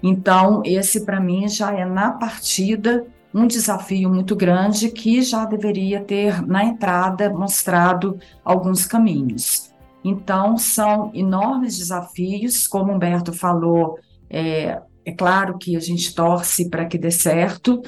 Então, 0.00 0.62
esse 0.64 1.04
para 1.04 1.18
mim 1.18 1.48
já 1.48 1.72
é 1.72 1.84
na 1.84 2.12
partida 2.12 3.04
um 3.34 3.48
desafio 3.48 4.08
muito 4.08 4.36
grande 4.36 4.88
que 4.88 5.22
já 5.22 5.44
deveria 5.44 6.00
ter 6.00 6.46
na 6.46 6.64
entrada 6.64 7.28
mostrado 7.28 8.20
alguns 8.44 8.86
caminhos. 8.86 9.74
Então, 10.04 10.56
são 10.56 11.10
enormes 11.12 11.76
desafios, 11.76 12.68
como 12.68 12.92
Humberto 12.92 13.32
falou, 13.32 13.98
é, 14.30 14.80
é 15.10 15.14
claro 15.14 15.58
que 15.58 15.76
a 15.76 15.80
gente 15.80 16.14
torce 16.14 16.68
para 16.70 16.86
que 16.86 16.96
dê 16.96 17.10
certo, 17.10 17.82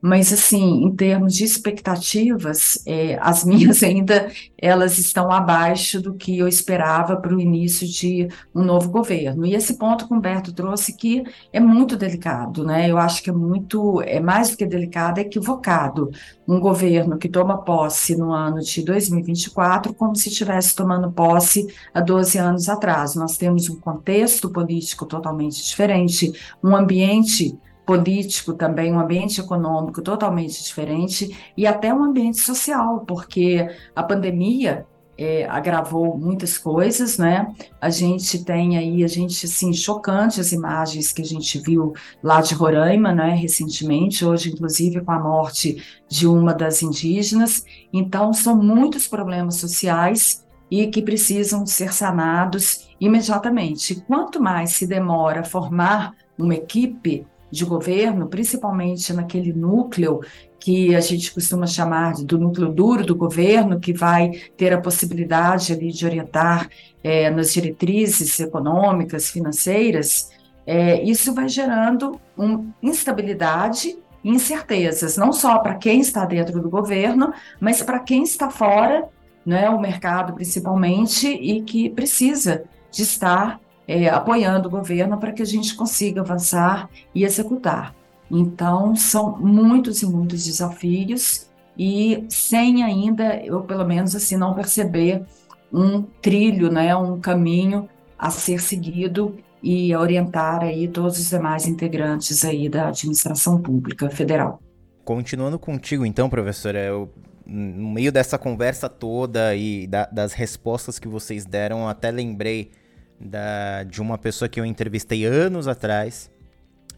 mas 0.00 0.32
assim, 0.32 0.84
em 0.84 0.94
termos 0.94 1.34
de 1.34 1.44
expectativas, 1.44 2.82
é, 2.86 3.18
as 3.20 3.44
minhas 3.44 3.82
ainda 3.82 4.30
elas 4.60 4.98
estão 4.98 5.30
abaixo 5.30 6.00
do 6.00 6.14
que 6.14 6.38
eu 6.38 6.48
esperava 6.48 7.16
para 7.16 7.34
o 7.34 7.40
início 7.40 7.86
de 7.86 8.28
um 8.54 8.62
novo 8.62 8.90
governo. 8.90 9.46
E 9.46 9.54
esse 9.54 9.78
ponto 9.78 10.06
que 10.06 10.12
o 10.12 10.16
Humberto 10.16 10.52
trouxe 10.52 10.96
que 10.96 11.24
é 11.52 11.60
muito 11.60 11.96
delicado, 11.96 12.64
né? 12.64 12.90
Eu 12.90 12.98
acho 12.98 13.22
que 13.22 13.30
é 13.30 13.32
muito, 13.32 14.02
é 14.02 14.20
mais 14.20 14.50
do 14.50 14.56
que 14.56 14.66
delicado, 14.66 15.18
é 15.18 15.22
equivocado. 15.22 16.10
Um 16.46 16.58
governo 16.58 17.18
que 17.18 17.28
toma 17.28 17.62
posse 17.62 18.16
no 18.16 18.32
ano 18.32 18.60
de 18.60 18.82
2024 18.82 19.94
como 19.94 20.16
se 20.16 20.28
estivesse 20.28 20.74
tomando 20.74 21.10
posse 21.12 21.66
há 21.92 22.00
12 22.00 22.38
anos 22.38 22.68
atrás. 22.68 23.14
Nós 23.14 23.36
temos 23.36 23.68
um 23.68 23.76
contexto 23.76 24.50
político 24.50 25.06
totalmente 25.06 25.62
diferente, 25.62 26.32
um 26.62 26.74
ambiente 26.74 27.56
político 27.88 28.52
também, 28.52 28.92
um 28.92 29.00
ambiente 29.00 29.40
econômico 29.40 30.02
totalmente 30.02 30.62
diferente 30.62 31.34
e 31.56 31.66
até 31.66 31.92
um 31.94 32.04
ambiente 32.04 32.36
social, 32.36 33.02
porque 33.06 33.66
a 33.96 34.02
pandemia 34.02 34.86
é, 35.16 35.48
agravou 35.48 36.18
muitas 36.18 36.58
coisas, 36.58 37.16
né? 37.16 37.50
A 37.80 37.88
gente 37.88 38.44
tem 38.44 38.76
aí, 38.76 39.02
a 39.02 39.06
gente, 39.06 39.46
assim, 39.46 39.72
chocante 39.72 40.38
as 40.38 40.52
imagens 40.52 41.12
que 41.12 41.22
a 41.22 41.24
gente 41.24 41.58
viu 41.60 41.94
lá 42.22 42.42
de 42.42 42.52
Roraima, 42.52 43.14
né, 43.14 43.30
recentemente, 43.30 44.22
hoje, 44.22 44.50
inclusive, 44.50 45.00
com 45.00 45.10
a 45.10 45.18
morte 45.18 45.82
de 46.06 46.26
uma 46.26 46.52
das 46.52 46.82
indígenas. 46.82 47.64
Então, 47.90 48.34
são 48.34 48.54
muitos 48.54 49.08
problemas 49.08 49.54
sociais 49.54 50.44
e 50.70 50.86
que 50.88 51.00
precisam 51.00 51.64
ser 51.64 51.94
sanados 51.94 52.86
imediatamente. 53.00 53.94
Quanto 54.06 54.42
mais 54.42 54.72
se 54.72 54.86
demora 54.86 55.42
formar 55.42 56.12
uma 56.38 56.54
equipe, 56.54 57.26
de 57.50 57.64
governo, 57.64 58.28
principalmente 58.28 59.12
naquele 59.12 59.52
núcleo 59.52 60.20
que 60.58 60.94
a 60.94 61.00
gente 61.00 61.32
costuma 61.32 61.66
chamar 61.66 62.14
do 62.14 62.38
núcleo 62.38 62.72
duro 62.72 63.04
do 63.04 63.14
governo, 63.14 63.80
que 63.80 63.92
vai 63.92 64.30
ter 64.56 64.72
a 64.72 64.80
possibilidade 64.80 65.72
ali 65.72 65.92
de 65.92 66.04
orientar 66.04 66.68
é, 67.02 67.30
nas 67.30 67.52
diretrizes 67.52 68.38
econômicas, 68.40 69.30
financeiras, 69.30 70.30
é, 70.70 71.02
isso 71.02 71.32
vai 71.32 71.48
gerando 71.48 72.20
um, 72.36 72.70
instabilidade 72.82 73.96
e 74.22 74.28
incertezas, 74.28 75.16
não 75.16 75.32
só 75.32 75.58
para 75.60 75.76
quem 75.76 76.00
está 76.00 76.26
dentro 76.26 76.60
do 76.60 76.68
governo, 76.68 77.32
mas 77.58 77.82
para 77.82 78.00
quem 78.00 78.22
está 78.22 78.50
fora, 78.50 79.08
né, 79.46 79.70
o 79.70 79.80
mercado 79.80 80.34
principalmente, 80.34 81.26
e 81.26 81.62
que 81.62 81.88
precisa 81.88 82.64
de 82.90 83.02
estar 83.02 83.58
é, 83.88 84.10
apoiando 84.10 84.68
o 84.68 84.70
governo 84.70 85.16
para 85.16 85.32
que 85.32 85.40
a 85.40 85.46
gente 85.46 85.74
consiga 85.74 86.20
avançar 86.20 86.90
e 87.14 87.24
executar. 87.24 87.94
Então, 88.30 88.94
são 88.94 89.38
muitos 89.38 90.02
e 90.02 90.06
muitos 90.06 90.44
desafios 90.44 91.48
e 91.76 92.26
sem 92.28 92.82
ainda, 92.82 93.36
eu 93.36 93.62
pelo 93.62 93.86
menos 93.86 94.14
assim, 94.14 94.36
não 94.36 94.54
perceber 94.54 95.24
um 95.72 96.02
trilho, 96.02 96.70
né, 96.70 96.94
um 96.94 97.18
caminho 97.18 97.88
a 98.18 98.30
ser 98.30 98.60
seguido 98.60 99.36
e 99.62 99.92
a 99.92 100.00
orientar 100.00 100.62
aí 100.62 100.86
todos 100.88 101.18
os 101.18 101.30
demais 101.30 101.66
integrantes 101.66 102.44
aí 102.44 102.68
da 102.68 102.88
administração 102.88 103.60
pública 103.60 104.10
federal. 104.10 104.60
Continuando 105.04 105.58
contigo 105.58 106.04
então, 106.04 106.28
professora, 106.28 106.78
eu, 106.78 107.10
no 107.46 107.90
meio 107.90 108.12
dessa 108.12 108.36
conversa 108.36 108.88
toda 108.88 109.54
e 109.54 109.86
da, 109.86 110.04
das 110.06 110.32
respostas 110.34 110.98
que 110.98 111.08
vocês 111.08 111.46
deram, 111.46 111.88
até 111.88 112.10
lembrei 112.10 112.70
da, 113.20 113.82
de 113.84 114.00
uma 114.00 114.16
pessoa 114.16 114.48
que 114.48 114.60
eu 114.60 114.64
entrevistei 114.64 115.24
anos 115.24 115.66
atrás, 115.66 116.30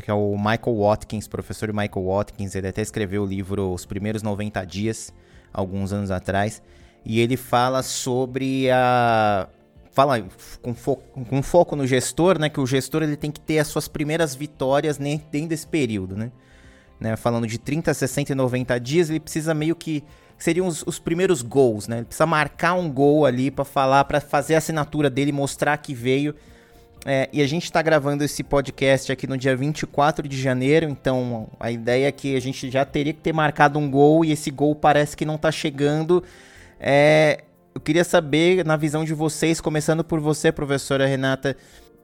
que 0.01 0.11
é 0.11 0.15
o 0.15 0.37
Michael 0.37 0.79
Watkins, 0.79 1.29
professor 1.29 1.73
Michael 1.73 2.07
Watkins. 2.07 2.55
Ele 2.55 2.69
até 2.69 2.83
escreveu 2.83 3.23
o 3.23 3.27
livro 3.27 3.73
Os 3.73 3.85
Primeiros 3.85 4.23
90 4.23 4.65
Dias, 4.65 5.13
alguns 5.53 5.93
anos 5.93 6.11
atrás. 6.11 6.63
E 7.05 7.21
ele 7.21 7.37
fala 7.37 7.83
sobre 7.83 8.71
a. 8.71 9.49
Fala 9.93 10.25
com, 10.63 10.73
fo 10.73 10.97
com 10.97 11.43
foco 11.43 11.75
no 11.75 11.87
gestor, 11.87 12.39
né? 12.39 12.49
Que 12.49 12.61
o 12.61 12.67
gestor 12.67 13.03
ele 13.03 13.17
tem 13.17 13.31
que 13.31 13.41
ter 13.41 13.59
as 13.59 13.67
suas 13.67 13.89
primeiras 13.89 14.35
vitórias 14.35 14.99
dentro 14.99 15.49
desse 15.49 15.67
período, 15.67 16.17
né? 16.17 16.31
né? 17.01 17.17
Falando 17.17 17.47
de 17.47 17.59
30, 17.59 17.93
60 17.93 18.33
e 18.33 18.35
90 18.35 18.79
dias, 18.79 19.11
ele 19.11 19.19
precisa 19.19 19.53
meio 19.53 19.75
que 20.41 20.45
seriam 20.45 20.67
os, 20.67 20.83
os, 20.87 20.99
primeiros 20.99 21.43
gols, 21.43 21.87
né? 21.87 21.99
Ele 21.99 22.07
precisa 22.07 22.25
marcar 22.25 22.73
um 22.73 22.91
gol 22.91 23.27
ali 23.27 23.51
para 23.51 23.63
falar, 23.63 24.05
para 24.05 24.23
fazer 24.23 24.55
a 24.55 24.59
assinatura 24.59 25.11
dele, 25.11 25.33
mostrar 25.33 25.77
que 25.77 25.93
veio. 25.93 26.35
É, 27.05 27.29
e 27.31 27.43
a 27.43 27.47
gente 27.47 27.65
está 27.65 27.83
gravando 27.83 28.25
esse 28.25 28.43
podcast 28.43 29.13
aqui 29.13 29.27
no 29.27 29.37
dia 29.37 29.55
24 29.55 30.27
de 30.27 30.41
janeiro, 30.41 30.89
então 30.89 31.47
a 31.61 31.71
ideia 31.71 32.09
é 32.09 32.13
que 32.13 32.35
a 32.35 32.41
gente 32.41 32.71
já 32.71 32.87
teria 32.87 33.13
que 33.13 33.21
ter 33.21 33.35
marcado 33.35 33.79
um 33.79 33.91
gol 33.91 34.25
e 34.25 34.33
esse 34.33 34.51
gol 34.51 34.75
parece 34.75 35.15
que 35.15 35.27
não 35.27 35.35
está 35.35 35.53
chegando. 35.53 36.25
É, 36.81 37.45
eu 37.75 37.81
queria 37.81 38.03
saber, 38.03 38.65
na 38.65 38.79
visão 38.79 39.05
de 39.05 39.13
vocês, 39.13 39.61
começando 39.61 40.03
por 40.03 40.21
você, 40.21 40.51
professora 40.51 41.07
Renata, 41.07 41.55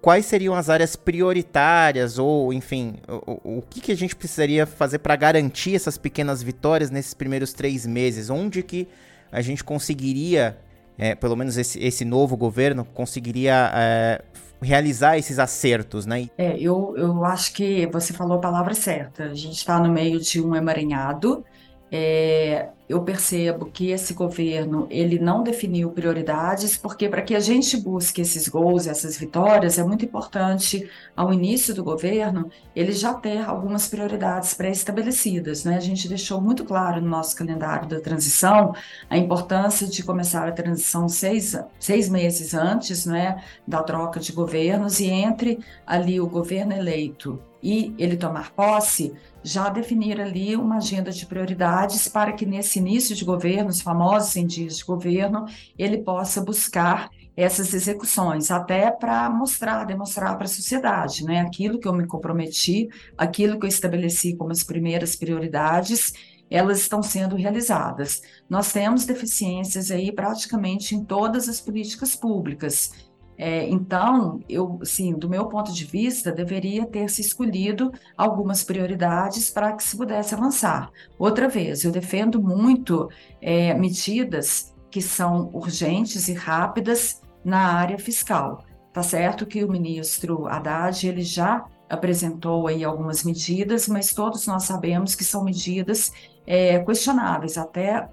quais 0.07 0.25
seriam 0.25 0.55
as 0.55 0.71
áreas 0.71 0.95
prioritárias 0.95 2.17
ou, 2.17 2.53
enfim, 2.53 2.95
o, 3.09 3.59
o 3.59 3.63
que, 3.69 3.81
que 3.81 3.91
a 3.91 3.97
gente 3.97 4.15
precisaria 4.15 4.65
fazer 4.65 5.01
para 5.01 5.17
garantir 5.17 5.75
essas 5.75 5.99
pequenas 5.99 6.41
vitórias 6.45 6.93
nesses 6.93 7.13
primeiros 7.13 7.53
três 7.53 7.85
meses? 7.85 8.31
Onde 8.31 8.63
que 8.63 8.87
a 9.33 9.41
gente 9.43 9.65
conseguiria, 9.65 10.57
é, 10.97 11.17
pelo 11.17 11.35
menos 11.35 11.59
esse, 11.59 11.85
esse 11.85 12.05
novo 12.05 12.37
governo, 12.37 12.85
conseguiria 12.85 13.73
é, 13.75 14.23
realizar 14.63 15.19
esses 15.19 15.41
acertos, 15.41 16.07
né? 16.07 16.31
É, 16.39 16.57
eu, 16.57 16.95
eu 16.97 17.25
acho 17.25 17.53
que 17.53 17.89
você 17.89 18.13
falou 18.13 18.37
a 18.37 18.41
palavra 18.41 18.75
certa. 18.75 19.25
A 19.25 19.35
gente 19.35 19.57
está 19.57 19.81
no 19.81 19.93
meio 19.93 20.21
de 20.21 20.41
um 20.41 20.55
emaranhado. 20.55 21.45
É, 21.91 22.69
eu 22.89 23.03
percebo 23.03 23.67
que 23.67 23.91
esse 23.91 24.15
governo 24.15 24.87
ele 24.91 25.19
não 25.19 25.43
definiu 25.43 25.91
prioridades, 25.91 26.77
porque 26.77 27.09
para 27.09 27.23
que 27.23 27.35
a 27.35 27.41
gente 27.41 27.77
busque 27.77 28.21
esses 28.21 28.49
gols, 28.49 28.87
essas 28.87 29.17
vitórias, 29.17 29.79
é 29.79 29.85
muito 29.85 30.05
importante 30.05 30.89
ao 31.17 31.33
início 31.33 31.75
do 31.75 31.83
governo 31.83 32.49
ele 32.75 32.93
já 32.93 33.13
ter 33.13 33.43
algumas 33.43 33.89
prioridades 33.89 34.55
pré-estabelecidas. 34.55 35.65
Né? 35.65 35.77
A 35.77 35.81
gente 35.81 36.09
deixou 36.09 36.41
muito 36.41 36.65
claro 36.65 37.01
no 37.01 37.09
nosso 37.09 37.35
calendário 37.35 37.89
da 37.89 38.01
transição 38.01 38.73
a 39.11 39.19
importância 39.19 39.87
de 39.87 40.03
começar 40.05 40.47
a 40.47 40.53
transição 40.53 41.09
seis, 41.09 41.59
seis 41.81 42.09
meses 42.09 42.55
antes 42.55 43.05
né, 43.05 43.43
da 43.67 43.83
troca 43.83 44.21
de 44.21 44.33
governos 44.33 45.01
e 45.01 45.07
entre 45.07 45.59
ali 45.85 46.21
o 46.21 46.29
governo 46.29 46.73
eleito 46.73 47.41
e 47.63 47.93
ele 47.99 48.17
tomar 48.17 48.53
posse, 48.53 49.13
já 49.43 49.69
definir 49.69 50.21
ali 50.21 50.55
uma 50.55 50.77
agenda 50.77 51.11
de 51.11 51.27
prioridades 51.27 52.07
para 52.07 52.33
que 52.33 52.47
nesse 52.47 52.76
início 52.79 53.15
de 53.15 53.25
governo, 53.25 53.71
os 53.71 53.81
famosos 53.81 54.31
100 54.31 54.47
dias 54.47 54.79
de 54.79 54.85
governo, 54.85 55.47
ele 55.79 55.99
possa 55.99 56.41
buscar 56.41 57.11
essas 57.37 57.75
execuções, 57.75 58.51
até 58.51 58.91
para 58.91 59.29
mostrar, 59.29 59.85
demonstrar 59.85 60.37
para 60.37 60.47
a 60.47 60.49
sociedade, 60.49 61.23
né, 61.23 61.41
aquilo 61.41 61.79
que 61.79 61.87
eu 61.87 61.93
me 61.93 62.07
comprometi, 62.07 62.89
aquilo 63.17 63.59
que 63.59 63.67
eu 63.67 63.69
estabeleci 63.69 64.35
como 64.35 64.53
as 64.53 64.65
primeiras 64.65 65.15
prioridades, 65.15 66.15
elas 66.51 66.81
estão 66.81 67.03
sendo 67.03 67.37
realizadas. 67.37 68.23
Nós 68.49 68.73
temos 68.73 69.05
deficiências 69.05 69.91
aí 69.91 70.13
praticamente 70.13 70.95
em 70.95 71.05
todas 71.05 71.49
as 71.49 71.61
políticas 71.61 72.15
públicas. 72.15 72.93
É, 73.39 73.69
então, 73.69 74.41
eu, 74.49 74.81
sim, 74.83 75.13
do 75.13 75.29
meu 75.29 75.47
ponto 75.47 75.73
de 75.73 75.85
vista, 75.85 76.33
deveria 76.33 76.87
ter 76.87 77.09
se 77.11 77.21
escolhido 77.21 77.93
algumas 78.17 78.65
prioridades 78.65 79.51
para 79.51 79.73
que 79.73 79.83
se 79.83 79.97
pudesse 79.97 80.35
avançar. 80.35 80.91
Outra 81.19 81.49
vez, 81.49 81.85
eu 81.85 81.93
defendo 81.93 82.43
muito 82.43 83.11
é, 83.41 83.75
medidas 83.75 84.75
que 84.91 85.03
são 85.03 85.51
urgentes 85.53 86.29
e 86.29 86.33
rápidas 86.33 87.21
na 87.45 87.75
área 87.75 87.99
fiscal. 87.99 88.65
Tá 88.93 89.03
certo 89.03 89.45
que 89.45 89.63
o 89.63 89.71
ministro 89.71 90.47
Haddad 90.47 91.07
ele 91.07 91.23
já 91.23 91.67
apresentou 91.89 92.67
aí 92.67 92.83
algumas 92.83 93.23
medidas, 93.23 93.87
mas 93.89 94.13
todos 94.13 94.47
nós 94.47 94.65
sabemos 94.65 95.15
que 95.15 95.23
são 95.23 95.45
medidas 95.45 96.13
é, 96.47 96.79
questionáveis, 96.81 97.59
até 97.59 98.09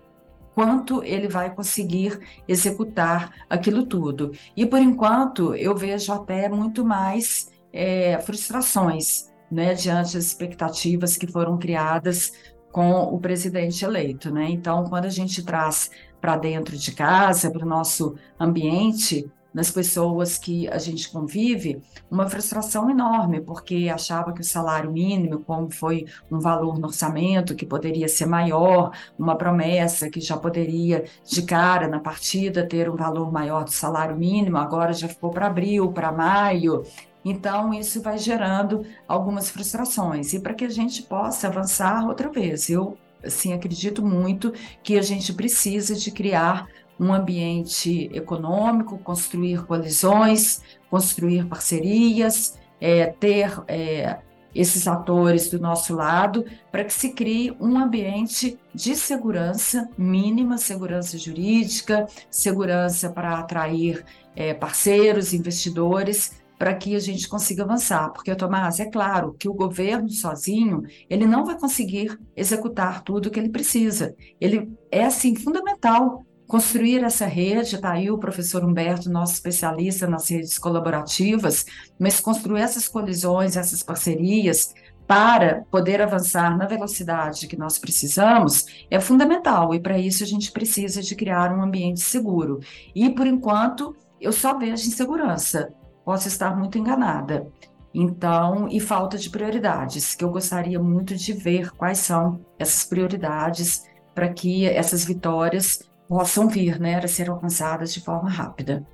quanto 0.53 1.03
ele 1.03 1.27
vai 1.27 1.53
conseguir 1.53 2.19
executar 2.47 3.45
aquilo 3.49 3.85
tudo. 3.85 4.31
E 4.55 4.65
por 4.65 4.79
enquanto 4.79 5.55
eu 5.55 5.75
vejo 5.75 6.11
até 6.11 6.47
muito 6.49 6.85
mais 6.85 7.51
é, 7.71 8.19
frustrações 8.21 9.31
né, 9.51 9.73
diante 9.73 10.13
das 10.13 10.25
expectativas 10.25 11.17
que 11.17 11.27
foram 11.27 11.57
criadas 11.57 12.31
com 12.71 12.91
o 13.03 13.19
presidente 13.19 13.85
eleito. 13.85 14.31
Né? 14.31 14.49
Então, 14.49 14.85
quando 14.85 15.05
a 15.05 15.09
gente 15.09 15.43
traz 15.43 15.91
para 16.19 16.37
dentro 16.37 16.77
de 16.77 16.91
casa, 16.91 17.51
para 17.51 17.65
o 17.65 17.69
nosso 17.69 18.15
ambiente, 18.39 19.29
nas 19.53 19.69
pessoas 19.69 20.37
que 20.37 20.67
a 20.67 20.77
gente 20.77 21.09
convive, 21.11 21.81
uma 22.09 22.27
frustração 22.27 22.89
enorme, 22.89 23.41
porque 23.41 23.89
achava 23.93 24.33
que 24.33 24.41
o 24.41 24.43
salário 24.43 24.91
mínimo, 24.91 25.39
como 25.39 25.69
foi 25.69 26.05
um 26.31 26.39
valor 26.39 26.79
no 26.79 26.87
orçamento 26.87 27.55
que 27.55 27.65
poderia 27.65 28.07
ser 28.07 28.25
maior, 28.25 28.91
uma 29.17 29.35
promessa 29.35 30.09
que 30.09 30.19
já 30.19 30.35
poderia, 30.37 31.05
de 31.25 31.41
cara, 31.43 31.87
na 31.87 31.99
partida, 31.99 32.67
ter 32.67 32.89
um 32.89 32.95
valor 32.95 33.31
maior 33.31 33.63
do 33.63 33.71
salário 33.71 34.17
mínimo, 34.17 34.57
agora 34.57 34.93
já 34.93 35.07
ficou 35.07 35.29
para 35.29 35.47
abril, 35.47 35.91
para 35.91 36.11
maio. 36.11 36.83
Então, 37.25 37.73
isso 37.73 38.01
vai 38.01 38.17
gerando 38.17 38.85
algumas 39.07 39.49
frustrações. 39.49 40.33
E 40.33 40.39
para 40.39 40.53
que 40.53 40.65
a 40.65 40.69
gente 40.69 41.03
possa 41.03 41.47
avançar 41.47 42.05
outra 42.05 42.29
vez, 42.29 42.69
eu 42.69 42.97
assim, 43.23 43.53
acredito 43.53 44.05
muito 44.05 44.53
que 44.83 44.97
a 44.97 45.01
gente 45.01 45.33
precisa 45.33 45.95
de 45.95 46.11
criar 46.11 46.67
um 46.99 47.13
ambiente 47.13 48.09
econômico, 48.13 48.97
construir 48.99 49.65
coalizões, 49.65 50.61
construir 50.89 51.45
parcerias, 51.47 52.57
é, 52.79 53.07
ter 53.07 53.51
é, 53.67 54.19
esses 54.53 54.87
atores 54.87 55.49
do 55.49 55.59
nosso 55.59 55.95
lado, 55.95 56.45
para 56.71 56.83
que 56.83 56.93
se 56.93 57.13
crie 57.13 57.55
um 57.59 57.77
ambiente 57.77 58.59
de 58.73 58.95
segurança 58.95 59.89
mínima, 59.97 60.57
segurança 60.57 61.17
jurídica, 61.17 62.07
segurança 62.29 63.09
para 63.09 63.39
atrair 63.39 64.05
é, 64.35 64.53
parceiros, 64.53 65.33
investidores, 65.33 66.43
para 66.57 66.75
que 66.75 66.95
a 66.95 66.99
gente 66.99 67.27
consiga 67.27 67.63
avançar. 67.63 68.11
Porque, 68.11 68.33
Tomás, 68.35 68.79
é 68.79 68.85
claro 68.85 69.35
que 69.37 69.49
o 69.49 69.53
governo 69.53 70.09
sozinho, 70.09 70.83
ele 71.09 71.25
não 71.25 71.43
vai 71.43 71.57
conseguir 71.57 72.17
executar 72.35 73.01
tudo 73.01 73.27
o 73.27 73.31
que 73.31 73.39
ele 73.39 73.49
precisa. 73.49 74.15
Ele 74.39 74.71
é, 74.91 75.03
assim, 75.03 75.35
fundamental 75.35 76.23
construir 76.53 77.03
essa 77.03 77.25
rede, 77.25 77.77
está 77.77 77.93
aí 77.93 78.11
o 78.11 78.17
professor 78.19 78.63
Humberto, 78.63 79.09
nosso 79.09 79.33
especialista 79.33 80.05
nas 80.05 80.29
redes 80.29 80.59
colaborativas, 80.59 81.65
mas 81.97 82.19
construir 82.19 82.61
essas 82.61 82.87
colisões, 82.87 83.57
essas 83.57 83.81
parcerias, 83.81 84.71
para 85.07 85.65
poder 85.71 85.99
avançar 85.99 86.55
na 86.55 86.67
velocidade 86.67 87.47
que 87.47 87.57
nós 87.57 87.79
precisamos 87.79 88.67
é 88.91 88.99
fundamental 88.99 89.73
e 89.73 89.79
para 89.79 89.97
isso 89.97 90.23
a 90.23 90.27
gente 90.27 90.51
precisa 90.51 91.01
de 91.01 91.15
criar 91.15 91.51
um 91.51 91.63
ambiente 91.63 92.01
seguro. 92.01 92.59
E 92.93 93.09
por 93.09 93.25
enquanto 93.25 93.95
eu 94.21 94.31
só 94.31 94.55
vejo 94.55 94.87
insegurança 94.87 95.73
posso 96.05 96.27
estar 96.27 96.55
muito 96.55 96.77
enganada. 96.77 97.47
Então, 97.91 98.67
e 98.69 98.79
falta 98.79 99.17
de 99.17 99.27
prioridades, 99.27 100.13
que 100.13 100.23
eu 100.23 100.29
gostaria 100.29 100.79
muito 100.79 101.15
de 101.15 101.33
ver 101.33 101.71
quais 101.71 101.97
são 101.97 102.45
essas 102.59 102.85
prioridades 102.85 103.85
para 104.13 104.29
que 104.29 104.67
essas 104.67 105.03
vitórias 105.03 105.91
possam 106.13 106.47
vir, 106.47 106.79
né, 106.79 106.99
a 107.03 107.07
ser 107.07 107.27
alcançadas 107.27 107.91
de 107.91 107.99
forma 107.99 108.29
rápida. 108.29 108.85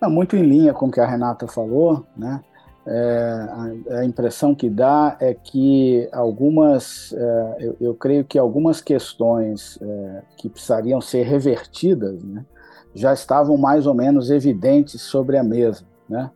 É 0.00 0.08
muito 0.08 0.36
em 0.36 0.42
linha 0.42 0.74
com 0.74 0.86
o 0.86 0.90
que 0.90 0.98
a 0.98 1.06
Renata 1.06 1.46
falou, 1.46 2.04
né? 2.16 2.40
É, 2.84 3.48
a, 3.88 3.98
a, 4.00 4.04
impressão 4.04 4.54
que 4.54 4.68
dá 4.68 5.16
é 5.18 5.32
que 5.32 6.06
algumas, 6.12 7.14
é, 7.16 7.56
eu, 7.60 7.76
eu, 7.80 7.94
creio 7.94 8.24
que 8.24 8.38
algumas 8.38 8.82
questões 8.82 9.78
é, 9.80 10.22
que 10.36 10.50
precisariam 10.50 11.00
ser 11.00 11.22
revertidas, 11.22 12.22
né, 12.22 12.44
já 12.94 13.14
estavam 13.14 13.56
mais 13.56 13.86
ou 13.86 13.94
menos 13.94 14.30
evidentes 14.30 15.00
sobre 15.00 15.38
a 15.38 15.42
mesa, 15.42 15.86
né? 16.06 16.30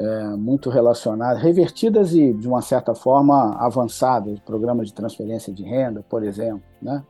é, 0.00 0.24
muito 0.36 0.70
relacionadas, 0.70 1.42
revertidas 1.42 2.14
e, 2.14 2.32
de 2.32 2.48
uma 2.48 2.62
certa 2.62 2.94
forma, 2.94 3.54
avançadas, 3.56 4.40
programas 4.40 4.86
de 4.86 4.94
transferência 4.94 5.52
de 5.52 5.62
renda, 5.62 6.02
por 6.08 6.24
exemplo, 6.24 6.62
né? 6.80 7.02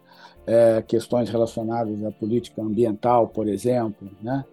É, 0.46 0.82
questões 0.82 1.28
relacionadas 1.28 2.04
à 2.04 2.10
política 2.10 2.62
ambiental, 2.62 3.28
por 3.28 3.46
exemplo, 3.46 4.08
né? 4.20 4.44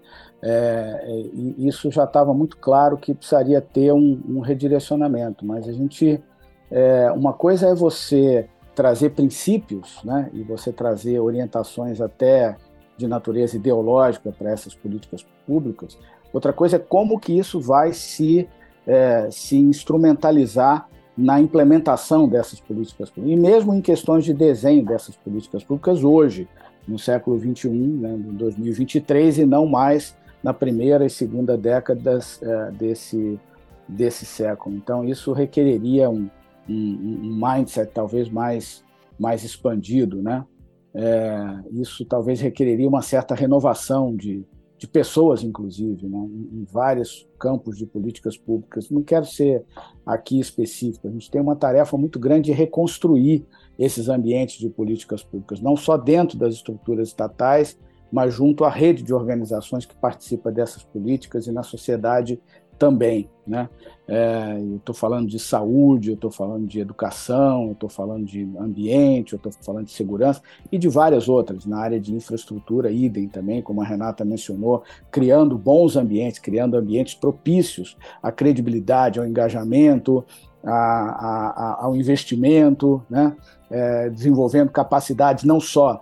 É, 0.42 1.02
é 1.04 1.20
isso 1.58 1.90
já 1.90 2.04
estava 2.04 2.34
muito 2.34 2.58
claro 2.58 2.98
que 2.98 3.14
precisaria 3.14 3.60
ter 3.60 3.92
um, 3.92 4.22
um 4.30 4.40
redirecionamento, 4.40 5.44
mas 5.44 5.68
a 5.68 5.72
gente, 5.72 6.22
é, 6.70 7.12
uma 7.12 7.34
coisa 7.34 7.70
é 7.70 7.74
você 7.74 8.48
trazer 8.76 9.12
princípios, 9.12 10.00
né? 10.04 10.30
E 10.34 10.44
você 10.44 10.72
trazer 10.72 11.20
orientações 11.20 12.00
até 12.00 12.56
de 12.96 13.08
natureza 13.08 13.56
ideológica 13.56 14.32
para 14.32 14.52
essas 14.52 14.76
políticas 14.76 15.26
públicas, 15.48 15.98
Outra 16.34 16.54
coisa 16.54 16.76
é 16.76 16.80
como 16.80 17.20
que 17.20 17.38
isso 17.38 17.60
vai 17.60 17.94
se, 17.94 18.48
é, 18.86 19.30
se 19.32 19.58
instrumentalizar 19.58 20.88
na 21.18 21.42
implementação 21.42 22.28
dessas 22.28 22.60
políticas 22.60 23.10
públicas, 23.10 23.38
e 23.38 23.42
mesmo 23.42 23.74
em 23.74 23.82
questões 23.82 24.24
de 24.24 24.34
desenho 24.34 24.86
dessas 24.86 25.16
políticas 25.16 25.64
públicas 25.64 26.04
hoje, 26.04 26.48
no 26.88 27.00
século 27.00 27.40
XXI, 27.40 27.70
né, 27.70 28.14
em 28.14 28.36
2023, 28.36 29.40
e 29.40 29.46
não 29.46 29.66
mais 29.66 30.16
na 30.44 30.54
primeira 30.54 31.06
e 31.06 31.10
segunda 31.10 31.58
décadas 31.58 32.42
é, 32.42 32.72
desse, 32.72 33.40
desse 33.88 34.26
século. 34.26 34.76
Então, 34.76 35.04
isso 35.04 35.34
requereria 35.34 36.10
um, 36.10 36.30
um, 36.70 37.20
um 37.24 37.42
mindset 37.42 37.92
talvez 37.94 38.30
mais, 38.30 38.84
mais 39.20 39.44
expandido, 39.44 40.22
né? 40.22 40.46
É, 40.94 41.60
isso 41.72 42.06
talvez 42.06 42.40
requereria 42.40 42.88
uma 42.88 43.02
certa 43.02 43.36
renovação 43.36 44.16
de, 44.16 44.46
de 44.78 44.88
pessoas, 44.88 45.44
inclusive, 45.44 46.08
né, 46.08 46.30
em, 46.54 46.66
vários 46.72 47.28
campos 47.40 47.78
de 47.78 47.86
políticas 47.86 48.38
públicas. 48.38 48.90
Não 48.92 49.02
quero 49.02 49.26
ser 49.26 49.64
aqui 50.06 50.40
específico, 50.40 51.08
a 51.08 51.12
gente 51.12 51.32
tem 51.32 51.42
uma 51.42 51.56
tarefa 51.56 51.98
muito 51.98 52.20
grande 52.20 52.52
de 52.52 52.52
reconstruir 52.52 53.46
esses 53.78 54.08
ambientes 54.08 54.60
de 54.60 54.70
políticas 54.70 55.24
públicas, 55.24 55.60
não 55.60 55.76
só 55.76 55.98
dentro 55.98 56.38
das 56.38 56.54
estruturas 56.54 57.08
estatais, 57.08 57.78
mas 58.12 58.34
junto 58.34 58.64
à 58.64 58.70
rede 58.70 59.04
de 59.04 59.14
organizações 59.14 59.86
que 59.86 59.96
participa 59.96 60.52
dessas 60.52 60.84
políticas 60.84 61.48
e 61.48 61.52
na 61.52 61.64
sociedade 61.64 62.40
também. 62.78 63.30
Né? 63.46 63.70
É, 64.08 64.58
eu 64.60 64.78
estou 64.78 64.94
falando 64.94 65.28
de 65.28 65.40
saúde, 65.40 66.10
eu 66.10 66.16
estou 66.16 66.30
falando 66.32 66.68
de 66.68 66.80
educação, 66.80 67.68
eu 67.68 67.72
estou 67.72 67.90
falando 67.90 68.26
de 68.26 68.44
ambiente, 68.60 69.34
eu 69.34 69.38
estou 69.38 69.52
falando 69.64 69.86
de 69.86 69.92
segurança 69.92 70.42
e 70.72 70.78
de 70.78 70.88
várias 70.88 71.30
outras, 71.30 71.66
na 71.66 71.80
área 71.80 72.00
de 72.00 72.14
infraestrutura, 72.14 72.92
idem 72.92 73.28
também, 73.28 73.62
como 73.62 73.82
a 73.82 73.86
Renata 73.86 74.26
mencionou, 74.26 74.84
criando 75.10 75.58
bons 75.58 75.96
ambientes, 75.96 76.40
criando 76.40 76.76
ambientes 76.76 77.16
propícios 77.16 77.98
à 78.22 78.32
credibilidade, 78.32 79.20
ao 79.20 79.26
engajamento, 79.26 80.26
ao 80.64 81.96
investimento, 81.96 83.02
né? 83.10 83.36
É, 83.70 84.10
desenvolvendo 84.10 84.70
capacidades 84.70 85.44
não 85.44 85.60
só 85.60 86.02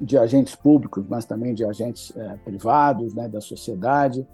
de 0.00 0.16
agentes 0.16 0.54
públicos, 0.54 1.04
mas 1.08 1.24
também 1.24 1.54
de 1.54 1.64
agentes 1.64 2.12
é, 2.16 2.36
privados, 2.44 3.14
né, 3.14 3.28
da 3.28 3.40
sociedade. 3.40 4.26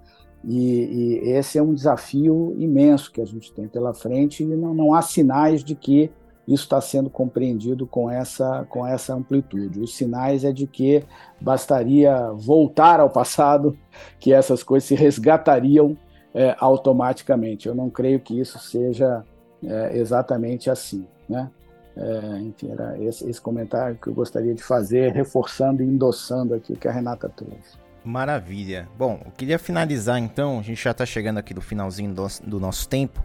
E, 0.44 1.20
e, 1.24 1.31
esse 1.31 1.59
é 1.59 1.62
um 1.62 1.72
desafio 1.72 2.55
imenso 2.59 3.12
que 3.12 3.20
a 3.20 3.24
gente 3.24 3.52
tem 3.52 3.68
pela 3.68 3.94
frente 3.94 4.42
e 4.42 4.46
não, 4.46 4.74
não 4.74 4.94
há 4.94 5.02
sinais 5.02 5.62
de 5.62 5.74
que 5.74 6.11
isso 6.46 6.64
está 6.64 6.81
sendo 6.81 7.09
compreendido 7.09 7.87
com 7.87 8.11
essa, 8.11 8.66
com 8.68 8.87
essa 8.87 9.14
amplitude. 9.14 9.81
Os 9.81 9.94
sinais 9.94 10.44
é 10.44 10.52
de 10.52 10.66
que 10.66 11.05
bastaria 11.40 12.33
voltar 12.33 12.98
ao 12.98 13.09
passado, 13.09 13.76
que 14.18 14.33
essas 14.33 14.62
coisas 14.62 14.88
se 14.88 14.94
resgatariam 14.94 15.96
é, 16.35 16.57
automaticamente. 16.59 17.68
Eu 17.68 17.74
não 17.74 17.88
creio 17.88 18.18
que 18.18 18.38
isso 18.38 18.59
seja 18.59 19.24
é, 19.62 19.96
exatamente 19.96 20.68
assim. 20.68 21.07
Né? 21.28 21.48
É, 21.96 22.38
enfim, 22.40 22.70
era 22.70 22.98
esse, 23.02 23.28
esse, 23.28 23.40
comentário 23.40 23.96
que 23.96 24.09
eu 24.09 24.14
gostaria 24.14 24.55
de 24.55 24.62
fazer, 24.62 25.12
reforçando 25.12 25.83
e 25.83 25.87
endossando 25.87 26.55
aqui 26.55 26.72
o 26.72 26.76
que 26.76 26.88
a 26.88 26.92
Renata 26.92 27.28
trouxe. 27.28 27.82
Maravilha. 28.05 28.88
Bom, 28.99 29.21
eu 29.25 29.31
queria 29.31 29.59
finalizar 29.59 30.19
então, 30.19 30.59
a 30.59 30.62
gente 30.62 30.83
já 30.83 30.91
está 30.91 31.07
chegando 31.07 31.38
aqui 31.38 31.55
no 31.55 31.61
finalzinho 31.61 32.12
do, 32.12 32.27
do 32.45 32.59
nosso 32.59 32.88
tempo. 32.88 33.23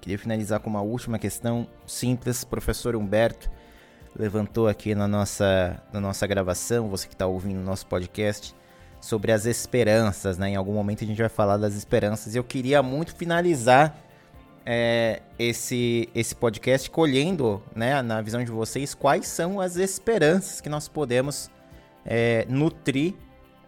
Queria 0.00 0.18
finalizar 0.18 0.60
com 0.60 0.68
uma 0.68 0.82
última 0.82 1.18
questão 1.18 1.66
simples. 1.86 2.44
Professor 2.44 2.94
Humberto 2.94 3.50
levantou 4.14 4.68
aqui 4.68 4.94
na 4.94 5.08
nossa, 5.08 5.82
na 5.92 6.00
nossa 6.00 6.26
gravação, 6.26 6.88
você 6.88 7.08
que 7.08 7.14
está 7.14 7.26
ouvindo 7.26 7.58
o 7.58 7.64
nosso 7.64 7.86
podcast, 7.86 8.54
sobre 9.00 9.32
as 9.32 9.46
esperanças, 9.46 10.36
né? 10.38 10.50
Em 10.50 10.56
algum 10.56 10.74
momento 10.74 11.02
a 11.02 11.06
gente 11.06 11.18
vai 11.18 11.28
falar 11.28 11.56
das 11.56 11.74
esperanças. 11.74 12.34
E 12.34 12.38
eu 12.38 12.44
queria 12.44 12.82
muito 12.82 13.14
finalizar 13.14 13.96
é, 14.64 15.22
esse, 15.38 16.08
esse 16.14 16.34
podcast 16.34 16.90
colhendo, 16.90 17.62
né, 17.74 18.02
na 18.02 18.20
visão 18.20 18.44
de 18.44 18.50
vocês, 18.50 18.94
quais 18.94 19.26
são 19.26 19.60
as 19.60 19.76
esperanças 19.76 20.60
que 20.60 20.68
nós 20.68 20.86
podemos 20.86 21.50
é, 22.04 22.44
nutrir 22.48 23.14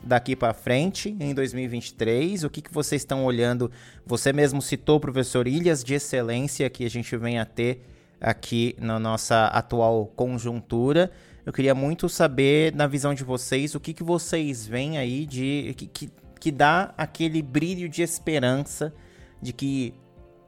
daqui 0.03 0.37
para 0.37 0.55
frente 0.55 1.17
em 1.21 1.35
2023? 1.35 2.45
O 2.45 2.51
que, 2.51 2.63
que 2.63 2.73
vocês 2.73 3.03
estão 3.03 3.25
olhando? 3.25 3.71
Você 4.07 4.33
mesmo 4.33 4.63
citou, 4.63 5.01
professor, 5.01 5.47
ilhas 5.47 5.83
de 5.83 5.95
excelência 5.95 6.69
que 6.71 6.85
a 6.85 6.91
gente 6.91 7.17
vem 7.17 7.39
a 7.39 7.45
ter 7.45 7.85
aqui 8.21 8.75
na 8.79 8.99
nossa 8.99 9.47
atual 9.47 10.07
conjuntura. 10.17 11.11
Eu 11.45 11.53
queria 11.53 11.75
muito 11.75 12.09
saber, 12.09 12.75
na 12.75 12.87
visão 12.87 13.15
de 13.15 13.25
vocês, 13.25 13.75
o 13.75 13.81
que, 13.81 13.95
que 13.95 14.03
vocês 14.03 14.67
veem 14.67 14.99
aí 14.99 15.25
de 15.25 15.75
que, 15.77 15.87
que, 15.87 16.11
que 16.41 16.51
dá 16.51 16.93
aquele 16.97 17.43
brilho 17.43 17.89
de 17.89 18.03
esperança 18.03 18.93
de 19.41 19.53
que 19.53 19.95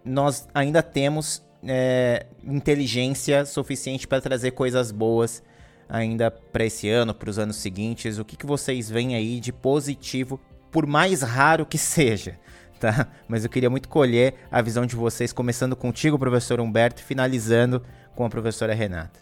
nós 0.05 0.49
ainda 0.53 0.83
temos 0.83 1.43
é, 1.63 2.27
inteligência 2.43 3.45
suficiente 3.45 4.07
para 4.07 4.21
trazer 4.21 4.53
coisas 4.53 4.91
boas 4.91 5.43
ainda 5.91 6.31
para 6.31 6.65
esse 6.65 6.89
ano, 6.89 7.13
para 7.13 7.29
os 7.29 7.39
anos 7.39 7.57
seguintes? 7.57 8.19
O 8.19 8.25
que, 8.25 8.37
que 8.37 8.47
vocês 8.47 8.89
veem 8.89 9.15
aí 9.15 9.41
de 9.41 9.53
positivo, 9.53 10.41
por 10.71 10.87
mais 10.87 11.23
raro 11.23 11.67
que 11.67 11.77
seja? 11.77 12.39
Tá? 12.79 13.09
Mas 13.29 13.45
eu 13.45 13.51
queria 13.51 13.69
muito 13.69 13.91
colher 13.91 14.35
a 14.51 14.63
visão 14.63 14.87
de 14.87 14.97
vocês, 14.97 15.35
começando 15.35 15.77
contigo, 15.77 16.19
professor 16.19 16.61
Humberto, 16.61 17.03
e 17.03 17.05
finalizando 17.05 17.83
com 18.17 18.25
a 18.25 18.31
professora 18.31 18.73
Renata. 18.73 19.21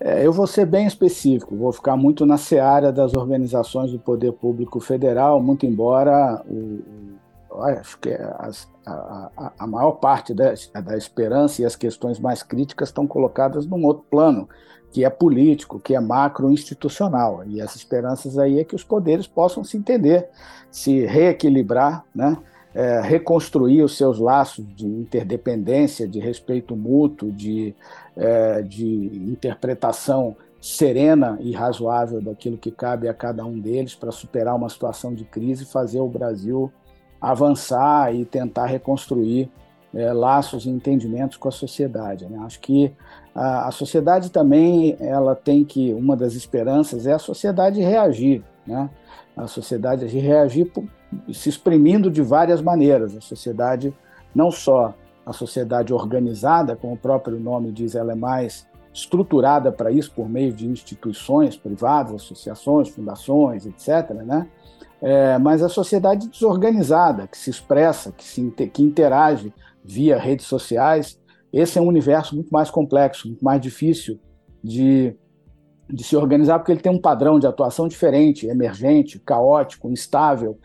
É, 0.00 0.26
eu 0.26 0.32
vou 0.32 0.46
ser 0.46 0.64
bem 0.64 0.86
específico, 0.86 1.56
vou 1.56 1.72
ficar 1.72 1.96
muito 1.96 2.24
na 2.26 2.36
seara 2.36 2.90
das 2.90 3.14
organizações 3.14 3.92
do 3.92 3.98
poder 3.98 4.32
público 4.32 4.80
federal, 4.80 5.40
muito 5.40 5.66
embora 5.66 6.42
o, 6.46 6.82
acho 7.62 7.98
que 7.98 8.10
a, 8.10 8.50
a, 8.86 9.52
a 9.58 9.66
maior 9.66 9.92
parte 9.92 10.34
da, 10.34 10.54
da 10.82 10.96
esperança 10.96 11.62
e 11.62 11.64
as 11.64 11.74
questões 11.76 12.18
mais 12.18 12.42
críticas 12.42 12.88
estão 12.88 13.06
colocadas 13.06 13.66
num 13.66 13.84
outro 13.84 14.04
plano, 14.10 14.48
que 14.90 15.04
é 15.04 15.10
político, 15.10 15.78
que 15.78 15.94
é 15.94 16.00
macro-institucional. 16.00 17.42
E 17.46 17.60
as 17.60 17.76
esperanças 17.76 18.38
aí 18.38 18.58
é 18.60 18.64
que 18.64 18.74
os 18.74 18.84
poderes 18.84 19.26
possam 19.26 19.62
se 19.62 19.76
entender, 19.76 20.28
se 20.70 21.04
reequilibrar, 21.04 22.04
né? 22.14 22.36
É, 22.74 23.00
reconstruir 23.00 23.82
os 23.82 23.96
seus 23.96 24.18
laços 24.18 24.64
de 24.76 24.86
interdependência, 24.86 26.06
de 26.06 26.20
respeito 26.20 26.76
mútuo, 26.76 27.32
de, 27.32 27.74
é, 28.14 28.62
de 28.62 28.86
interpretação 28.86 30.36
serena 30.60 31.38
e 31.40 31.52
razoável 31.52 32.20
daquilo 32.20 32.58
que 32.58 32.70
cabe 32.70 33.08
a 33.08 33.14
cada 33.14 33.44
um 33.44 33.58
deles 33.58 33.94
para 33.94 34.12
superar 34.12 34.54
uma 34.54 34.68
situação 34.68 35.14
de 35.14 35.24
crise 35.24 35.64
e 35.64 35.66
fazer 35.66 36.00
o 36.00 36.08
Brasil 36.08 36.70
avançar 37.20 38.14
e 38.14 38.24
tentar 38.24 38.66
reconstruir 38.66 39.50
é, 39.94 40.12
laços 40.12 40.66
e 40.66 40.70
entendimentos 40.70 41.36
com 41.36 41.48
a 41.48 41.52
sociedade. 41.52 42.26
Né? 42.26 42.38
Acho 42.42 42.60
que 42.60 42.92
a, 43.34 43.68
a, 43.68 43.70
sociedade 43.70 44.30
também 44.30 44.96
ela 45.00 45.34
tem 45.34 45.64
que 45.64 45.92
uma 45.92 46.16
das 46.16 46.34
esperanças 46.34 47.06
é 47.06 47.12
a 47.12 47.18
sociedade 47.18 47.80
reagir, 47.80 48.42
né? 48.66 48.90
A 49.36 49.46
sociedade 49.46 50.04
reagir 50.06 50.70
se 51.32 51.48
exprimindo 51.48 52.10
de 52.10 52.20
várias 52.22 52.60
maneiras. 52.60 53.16
A 53.16 53.20
sociedade 53.20 53.94
não 54.34 54.50
só 54.50 54.94
a 55.24 55.32
sociedade 55.32 55.92
organizada, 55.92 56.74
como 56.74 56.94
o 56.94 56.98
próprio 56.98 57.38
nome 57.38 57.70
diz, 57.70 57.94
ela 57.94 58.12
é 58.12 58.16
mais 58.16 58.66
estruturada 58.92 59.70
para 59.70 59.92
isso 59.92 60.10
por 60.12 60.28
meio 60.28 60.52
de 60.52 60.66
instituições 60.66 61.56
privadas, 61.56 62.14
associações, 62.14 62.88
fundações, 62.88 63.66
etc. 63.66 64.10
Né? 64.24 64.48
É, 65.00 65.38
mas 65.38 65.62
a 65.62 65.68
sociedade 65.68 66.28
desorganizada, 66.28 67.26
que 67.26 67.38
se 67.38 67.50
expressa, 67.50 68.10
que, 68.10 68.24
se, 68.24 68.50
que 68.50 68.82
interage 68.82 69.52
via 69.88 70.18
redes 70.18 70.46
sociais, 70.46 71.18
esse 71.52 71.78
é 71.78 71.80
um 71.80 71.86
universo 71.86 72.34
muito 72.34 72.50
mais 72.50 72.70
complexo, 72.70 73.26
muito 73.26 73.42
mais 73.42 73.60
difícil 73.60 74.20
de, 74.62 75.16
de 75.88 76.04
se 76.04 76.14
organizar, 76.14 76.58
porque 76.58 76.72
ele 76.72 76.80
tem 76.80 76.92
um 76.92 77.00
padrão 77.00 77.38
de 77.38 77.46
atuação 77.46 77.88
diferente, 77.88 78.46
emergente, 78.46 79.18
caótico, 79.18 79.90
instável, 79.90 80.58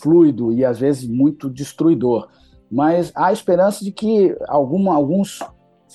fluido 0.00 0.52
e 0.52 0.64
às 0.64 0.78
vezes 0.78 1.08
muito 1.08 1.48
destruidor. 1.48 2.28
Mas 2.70 3.12
há 3.14 3.32
esperança 3.32 3.84
de 3.84 3.92
que 3.92 4.36
alguma, 4.48 4.94
alguns 4.94 5.40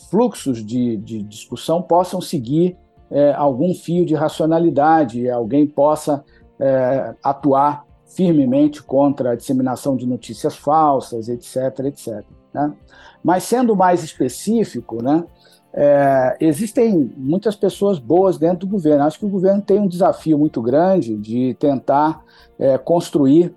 fluxos 0.10 0.66
de, 0.66 0.98
de 0.98 1.22
discussão 1.22 1.82
possam 1.82 2.22
seguir 2.22 2.78
é, 3.12 3.34
algum 3.34 3.76
fio 3.76 4.06
de 4.06 4.16
racionalidade, 4.16 5.30
alguém 5.30 5.68
possa 5.68 6.24
é, 6.60 7.14
atuar 7.22 7.86
firmemente 8.16 8.82
contra 8.82 9.32
a 9.32 9.36
disseminação 9.36 9.96
de 9.96 10.08
notícias 10.08 10.56
falsas, 10.56 11.28
etc, 11.28 11.80
etc. 11.86 12.24
Né? 12.54 12.74
Mas 13.24 13.44
sendo 13.44 13.76
mais 13.76 14.04
específico, 14.04 15.02
né, 15.02 15.24
é, 15.74 16.38
existem 16.40 17.12
muitas 17.18 17.56
pessoas 17.56 17.98
boas 17.98 18.38
dentro 18.38 18.60
do 18.60 18.68
governo. 18.68 19.04
Acho 19.04 19.20
que 19.20 19.26
o 19.26 19.30
governo 19.30 19.62
tem 19.62 19.80
um 19.80 19.88
desafio 19.88 20.38
muito 20.38 20.62
grande 20.62 21.18
de 21.18 21.56
tentar 21.56 22.24
é, 22.60 22.78
construir, 22.78 23.54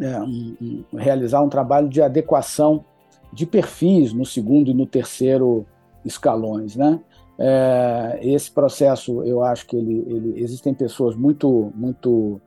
é, 0.00 0.20
um, 0.20 0.56
um, 0.60 0.84
realizar 0.96 1.40
um 1.42 1.48
trabalho 1.48 1.88
de 1.88 2.02
adequação 2.02 2.84
de 3.32 3.46
perfis 3.46 4.12
no 4.12 4.26
segundo 4.26 4.70
e 4.70 4.74
no 4.74 4.84
terceiro 4.84 5.64
escalões, 6.04 6.76
né? 6.76 7.00
É, 7.42 8.18
esse 8.20 8.50
processo, 8.50 9.22
eu 9.22 9.42
acho 9.42 9.66
que 9.66 9.74
ele, 9.74 10.04
ele, 10.06 10.42
existem 10.42 10.74
pessoas 10.74 11.16
muito, 11.16 11.72
muito 11.74 12.38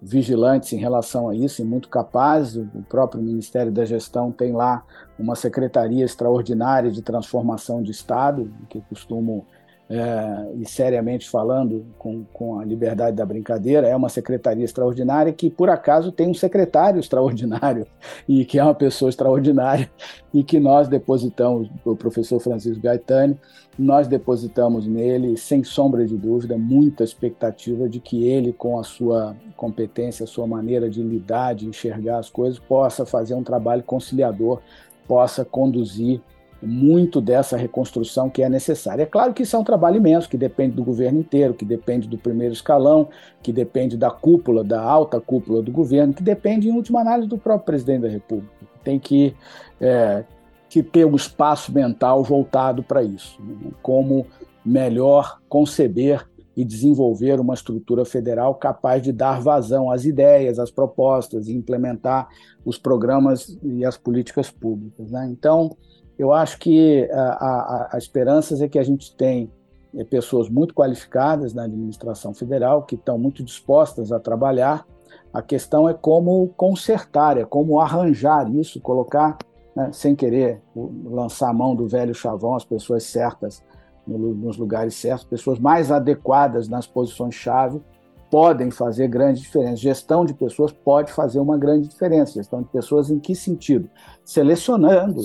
vigilantes 0.00 0.72
em 0.72 0.76
relação 0.76 1.28
a 1.28 1.34
isso 1.34 1.62
e 1.62 1.64
muito 1.64 1.88
capazes. 1.88 2.56
O 2.56 2.82
próprio 2.88 3.22
Ministério 3.22 3.72
da 3.72 3.84
Gestão 3.84 4.30
tem 4.30 4.52
lá 4.52 4.84
uma 5.18 5.34
secretaria 5.34 6.04
extraordinária 6.04 6.90
de 6.90 7.02
transformação 7.02 7.82
de 7.82 7.90
Estado, 7.90 8.52
que 8.68 8.80
costumo 8.82 9.46
é, 9.88 10.52
e 10.56 10.68
seriamente 10.68 11.30
falando, 11.30 11.86
com, 11.98 12.24
com 12.32 12.58
a 12.58 12.64
liberdade 12.64 13.16
da 13.16 13.24
brincadeira, 13.24 13.86
é 13.86 13.94
uma 13.94 14.08
secretaria 14.08 14.64
extraordinária 14.64 15.32
que, 15.32 15.48
por 15.48 15.70
acaso, 15.70 16.10
tem 16.10 16.28
um 16.28 16.34
secretário 16.34 16.98
extraordinário 17.00 17.86
e 18.28 18.44
que 18.44 18.58
é 18.58 18.64
uma 18.64 18.74
pessoa 18.74 19.08
extraordinária 19.08 19.88
e 20.34 20.42
que 20.42 20.58
nós 20.58 20.88
depositamos, 20.88 21.70
o 21.84 21.94
professor 21.94 22.40
Francisco 22.40 22.82
Gaetani, 22.82 23.38
nós 23.78 24.08
depositamos 24.08 24.86
nele, 24.86 25.36
sem 25.36 25.62
sombra 25.62 26.04
de 26.06 26.16
dúvida, 26.16 26.56
muita 26.56 27.04
expectativa 27.04 27.88
de 27.88 28.00
que 28.00 28.26
ele, 28.26 28.52
com 28.52 28.78
a 28.80 28.82
sua 28.82 29.36
competência, 29.56 30.24
a 30.24 30.26
sua 30.26 30.46
maneira 30.46 30.88
de 30.88 31.02
lidar, 31.02 31.54
de 31.54 31.66
enxergar 31.66 32.18
as 32.18 32.30
coisas, 32.30 32.58
possa 32.58 33.06
fazer 33.06 33.34
um 33.34 33.42
trabalho 33.42 33.82
conciliador, 33.82 34.60
possa 35.06 35.44
conduzir 35.44 36.20
muito 36.62 37.20
dessa 37.20 37.56
reconstrução 37.56 38.30
que 38.30 38.42
é 38.42 38.48
necessária. 38.48 39.02
É 39.02 39.06
claro 39.06 39.34
que 39.34 39.42
isso 39.42 39.54
é 39.54 39.58
um 39.58 39.64
trabalho 39.64 39.96
imenso, 39.96 40.28
que 40.28 40.36
depende 40.36 40.74
do 40.74 40.84
governo 40.84 41.20
inteiro, 41.20 41.54
que 41.54 41.64
depende 41.64 42.08
do 42.08 42.16
primeiro 42.16 42.54
escalão, 42.54 43.08
que 43.42 43.52
depende 43.52 43.96
da 43.96 44.10
cúpula, 44.10 44.64
da 44.64 44.80
alta 44.80 45.20
cúpula 45.20 45.62
do 45.62 45.70
governo, 45.70 46.14
que 46.14 46.22
depende, 46.22 46.68
em 46.68 46.72
última 46.72 47.00
análise, 47.00 47.28
do 47.28 47.38
próprio 47.38 47.66
presidente 47.66 48.02
da 48.02 48.08
República. 48.08 48.52
Tem 48.82 48.98
que, 48.98 49.34
é, 49.80 50.24
que 50.68 50.82
ter 50.82 51.04
um 51.04 51.14
espaço 51.14 51.72
mental 51.72 52.22
voltado 52.24 52.82
para 52.82 53.02
isso. 53.02 53.40
Né? 53.42 53.70
Como 53.82 54.26
melhor 54.64 55.38
conceber 55.48 56.26
e 56.56 56.64
desenvolver 56.64 57.38
uma 57.38 57.52
estrutura 57.52 58.04
federal 58.04 58.54
capaz 58.54 59.02
de 59.02 59.12
dar 59.12 59.40
vazão 59.40 59.90
às 59.90 60.06
ideias, 60.06 60.58
às 60.58 60.70
propostas 60.70 61.48
e 61.48 61.54
implementar 61.54 62.28
os 62.64 62.78
programas 62.78 63.58
e 63.62 63.84
as 63.84 63.98
políticas 63.98 64.50
públicas. 64.50 65.10
Né? 65.10 65.28
Então, 65.30 65.76
eu 66.18 66.32
acho 66.32 66.58
que 66.58 67.08
a, 67.12 67.20
a, 67.20 67.88
a 67.92 67.98
esperança 67.98 68.62
é 68.64 68.68
que 68.68 68.78
a 68.78 68.82
gente 68.82 69.14
tem 69.14 69.50
é, 69.94 70.04
pessoas 70.04 70.48
muito 70.48 70.74
qualificadas 70.74 71.52
na 71.52 71.64
administração 71.64 72.32
federal, 72.32 72.82
que 72.82 72.94
estão 72.94 73.18
muito 73.18 73.42
dispostas 73.42 74.12
a 74.12 74.18
trabalhar. 74.18 74.86
A 75.32 75.42
questão 75.42 75.88
é 75.88 75.94
como 75.94 76.48
consertar, 76.56 77.36
é 77.36 77.44
como 77.44 77.80
arranjar 77.80 78.50
isso, 78.54 78.80
colocar, 78.80 79.36
né, 79.74 79.90
sem 79.92 80.14
querer 80.14 80.62
lançar 81.04 81.50
a 81.50 81.52
mão 81.52 81.74
do 81.74 81.86
velho 81.86 82.14
chavão, 82.14 82.54
as 82.54 82.64
pessoas 82.64 83.04
certas 83.04 83.62
nos 84.06 84.56
lugares 84.56 84.94
certos, 84.94 85.24
pessoas 85.24 85.58
mais 85.58 85.90
adequadas 85.90 86.68
nas 86.68 86.86
posições-chave 86.86 87.82
podem 88.30 88.70
fazer 88.70 89.08
grande 89.08 89.40
diferença. 89.40 89.76
Gestão 89.76 90.24
de 90.24 90.34
pessoas 90.34 90.72
pode 90.72 91.12
fazer 91.12 91.38
uma 91.38 91.56
grande 91.56 91.88
diferença. 91.88 92.34
Gestão 92.34 92.62
de 92.62 92.68
pessoas 92.68 93.10
em 93.10 93.18
que 93.18 93.34
sentido? 93.34 93.88
Selecionando 94.24 95.20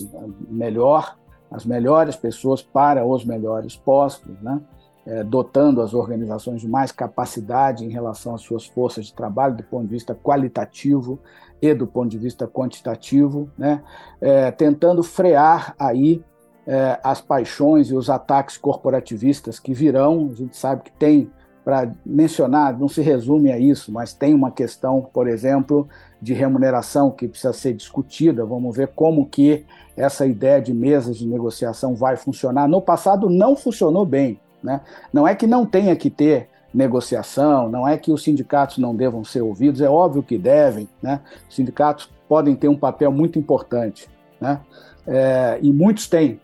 melhor 0.50 1.18
as 1.50 1.66
melhores 1.66 2.16
pessoas 2.16 2.62
para 2.62 3.06
os 3.06 3.26
melhores 3.26 3.76
postos, 3.76 4.40
né? 4.42 4.62
É, 5.04 5.24
dotando 5.24 5.82
as 5.82 5.96
organizações 5.96 6.62
de 6.62 6.68
mais 6.68 6.92
capacidade 6.92 7.84
em 7.84 7.90
relação 7.90 8.36
às 8.36 8.42
suas 8.42 8.68
forças 8.68 9.08
de 9.08 9.14
trabalho 9.16 9.58
do 9.58 9.64
ponto 9.64 9.86
de 9.86 9.90
vista 9.90 10.14
qualitativo 10.14 11.20
e 11.60 11.74
do 11.74 11.88
ponto 11.88 12.08
de 12.08 12.20
vista 12.20 12.48
quantitativo, 12.48 13.50
né? 13.58 13.84
É, 14.22 14.52
tentando 14.52 15.02
frear 15.02 15.74
aí 15.78 16.24
é, 16.68 17.00
as 17.04 17.20
paixões 17.20 17.90
e 17.90 17.96
os 17.96 18.10
ataques 18.10 18.58
corporativistas 18.58 19.60
que 19.60 19.74
virão. 19.74 20.30
A 20.32 20.36
gente 20.36 20.56
sabe 20.56 20.84
que 20.84 20.92
tem 20.92 21.32
para 21.64 21.92
mencionar, 22.06 22.78
não 22.78 22.88
se 22.88 23.02
resume 23.02 23.52
a 23.52 23.60
isso, 23.60 23.92
mas 23.92 24.14
tem 24.14 24.34
uma 24.34 24.52
questão, 24.52 25.02
por 25.14 25.28
exemplo, 25.28 25.88
de 26.22 26.34
remuneração 26.34 27.12
que 27.12 27.28
precisa 27.28 27.54
ser 27.54 27.74
discutida. 27.74 28.46
Vamos 28.46 28.76
ver 28.76 28.90
como 28.90 29.28
que 29.28 29.66
essa 29.96 30.26
ideia 30.26 30.62
de 30.62 30.74
mesas 30.74 31.18
de 31.18 31.28
negociação 31.28 31.96
vai 31.96 32.18
funcionar. 32.18 32.68
No 32.68 32.82
passado 32.82 33.30
não 33.30 33.56
funcionou 33.56 34.06
bem. 34.06 34.40
Né? 34.64 34.82
Não 35.12 35.28
é 35.28 35.36
que 35.36 35.48
não 35.48 35.66
tenha 35.66 35.96
que 35.96 36.10
ter 36.10 36.50
negociação, 36.74 37.70
não 37.70 37.88
é 37.88 37.98
que 37.98 38.12
os 38.12 38.24
sindicatos 38.24 38.78
não 38.78 38.96
devam 38.96 39.24
ser 39.24 39.42
ouvidos, 39.42 39.82
é 39.82 39.90
óbvio 39.90 40.24
que 40.24 40.38
devem. 40.38 40.88
Né? 41.02 41.20
Os 41.50 41.56
sindicatos 41.56 42.10
podem 42.28 42.56
ter 42.56 42.70
um 42.70 42.78
papel 42.78 43.12
muito 43.12 43.38
importante. 43.38 44.08
Né? 44.40 44.60
É, 45.06 45.60
e 45.62 45.72
muitos 45.72 46.08
têm, 46.08 46.40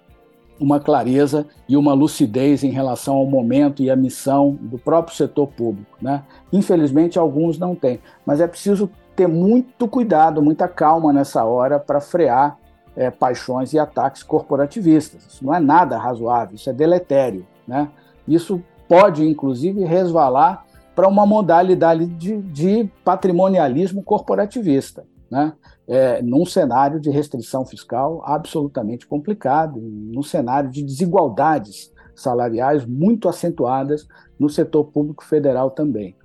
uma 0.60 0.80
clareza 0.80 1.46
e 1.67 1.78
uma 1.78 1.93
lucidez 1.93 2.63
em 2.63 2.70
relação 2.70 3.15
ao 3.15 3.26
momento 3.26 3.82
e 3.84 3.89
à 3.89 3.96
missão 3.96 4.58
do 4.60 4.78
próprio 4.78 5.15
setor 5.15 5.48
público. 5.48 5.98
Né? 6.02 6.24
Infelizmente, 6.52 7.20
alguns 7.20 7.58
não 7.58 7.76
têm, 7.76 8.00
mas 8.26 8.41
é 8.41 8.48
preciso 8.48 8.89
ter 9.15 9.28
muito 9.28 9.88
cuidado, 9.88 10.41
muita 10.41 10.67
calma 10.67 11.12
nessa 11.12 11.43
hora 11.43 11.80
para 11.80 12.00
frear 12.00 12.58
é, 12.96 13.10
paixões 13.10 13.74
e 13.74 13.80
ataques 13.80 14.24
corporativistas. 14.24 15.26
Isso 15.26 15.46
não 15.46 15.54
é 15.54 15.60
nada 15.60 15.98
razoável, 15.98 16.56
isso 16.56 16.70
é 16.70 16.74
deletério. 16.74 17.46
Né? 17.67 17.89
Isso 18.28 18.62
pode, 18.88 19.28
inclusive, 19.28 19.84
resvalar 19.84 20.65
para 20.96 21.08
uma 21.08 21.26
modalidade 21.26 22.08
de, 22.08 22.41
de 22.41 22.89
patrimonialismo 23.04 24.02
corporativista 24.02 25.04
né? 25.30 25.54
É, 25.88 26.22
num 26.22 26.46
cenário 26.46 27.00
de 27.00 27.10
restrição 27.10 27.66
fiscal 27.66 28.22
absolutamente 28.26 29.08
complicado, 29.08 29.80
num 29.80 30.24
cenário 30.24 30.70
de 30.70 30.84
desigualdades 30.84 31.94
salariais 32.16 32.86
muito 32.86 33.30
acentuadas 33.30 34.08
no 34.40 34.50
setor 34.50 34.86
público 34.86 35.24
federal 35.24 35.72
também. 35.72 36.16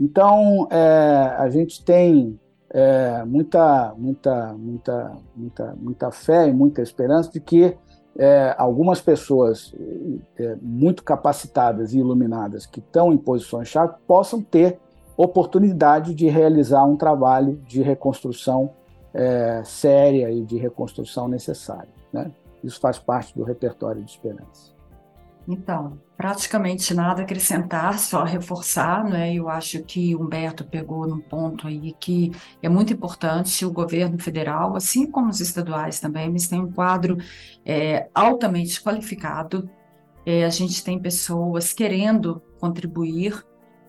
Então, 0.00 0.66
é, 0.70 1.34
a 1.38 1.48
gente 1.50 1.84
tem 1.84 2.38
é, 2.70 3.22
muita, 3.24 3.94
muita, 3.96 4.52
muita, 4.54 5.12
muita, 5.36 5.76
muita 5.76 6.10
fé 6.10 6.48
e 6.48 6.52
muita 6.52 6.82
esperança 6.82 7.30
de 7.30 7.38
que 7.38 7.76
é, 8.18 8.54
algumas 8.58 9.00
pessoas 9.00 9.74
é, 10.38 10.56
muito 10.60 11.02
capacitadas 11.02 11.92
e 11.92 11.98
iluminadas 11.98 12.66
que 12.66 12.80
estão 12.80 13.12
em 13.12 13.18
posições-chave 13.18 13.94
possam 14.06 14.42
ter 14.42 14.78
oportunidade 15.16 16.14
de 16.14 16.28
realizar 16.28 16.84
um 16.84 16.96
trabalho 16.96 17.56
de 17.66 17.82
reconstrução 17.82 18.72
é, 19.14 19.62
séria 19.64 20.30
e 20.30 20.42
de 20.42 20.56
reconstrução 20.56 21.28
necessária. 21.28 21.92
Né? 22.12 22.30
Isso 22.62 22.80
faz 22.80 22.98
parte 22.98 23.34
do 23.36 23.42
repertório 23.42 24.02
de 24.02 24.10
esperança. 24.10 24.72
Então, 25.46 25.98
praticamente 26.16 26.94
nada 26.94 27.22
a 27.22 27.24
acrescentar, 27.24 27.98
só 27.98 28.22
reforçar, 28.22 29.04
né? 29.04 29.34
Eu 29.34 29.48
acho 29.48 29.82
que 29.82 30.14
Humberto 30.14 30.64
pegou 30.64 31.04
num 31.06 31.18
ponto 31.18 31.66
aí 31.66 31.92
que 31.98 32.30
é 32.62 32.68
muito 32.68 32.92
importante. 32.92 33.66
O 33.66 33.72
governo 33.72 34.18
federal, 34.20 34.76
assim 34.76 35.10
como 35.10 35.30
os 35.30 35.40
estaduais 35.40 35.98
também, 35.98 36.28
eles 36.28 36.46
têm 36.46 36.60
um 36.60 36.70
quadro 36.70 37.18
é, 37.66 38.08
altamente 38.14 38.80
qualificado. 38.80 39.68
É, 40.24 40.44
a 40.44 40.50
gente 40.50 40.84
tem 40.84 41.00
pessoas 41.00 41.72
querendo 41.72 42.40
contribuir 42.60 43.44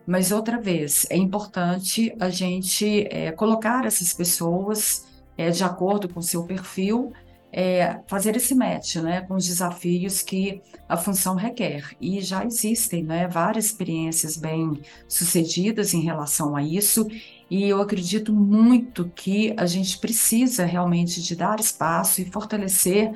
mas, 0.05 0.31
outra 0.31 0.59
vez, 0.59 1.05
é 1.09 1.17
importante 1.17 2.13
a 2.19 2.29
gente 2.29 3.07
é, 3.09 3.31
colocar 3.31 3.85
essas 3.85 4.13
pessoas 4.13 5.05
é, 5.37 5.49
de 5.49 5.63
acordo 5.63 6.09
com 6.09 6.19
o 6.19 6.23
seu 6.23 6.43
perfil, 6.43 7.13
é, 7.51 7.99
fazer 8.07 8.35
esse 8.35 8.55
match 8.55 8.95
né, 8.95 9.21
com 9.21 9.35
os 9.35 9.45
desafios 9.45 10.23
que 10.23 10.61
a 10.89 10.97
função 10.97 11.35
requer. 11.35 11.95
E 12.01 12.19
já 12.19 12.43
existem 12.43 13.03
né, 13.03 13.27
várias 13.27 13.65
experiências 13.65 14.35
bem 14.35 14.81
sucedidas 15.07 15.93
em 15.93 16.01
relação 16.01 16.55
a 16.55 16.63
isso, 16.63 17.07
e 17.49 17.69
eu 17.69 17.79
acredito 17.79 18.33
muito 18.33 19.11
que 19.15 19.53
a 19.55 19.67
gente 19.67 19.99
precisa 19.99 20.65
realmente 20.65 21.21
de 21.21 21.35
dar 21.35 21.59
espaço 21.59 22.21
e 22.21 22.25
fortalecer 22.25 23.11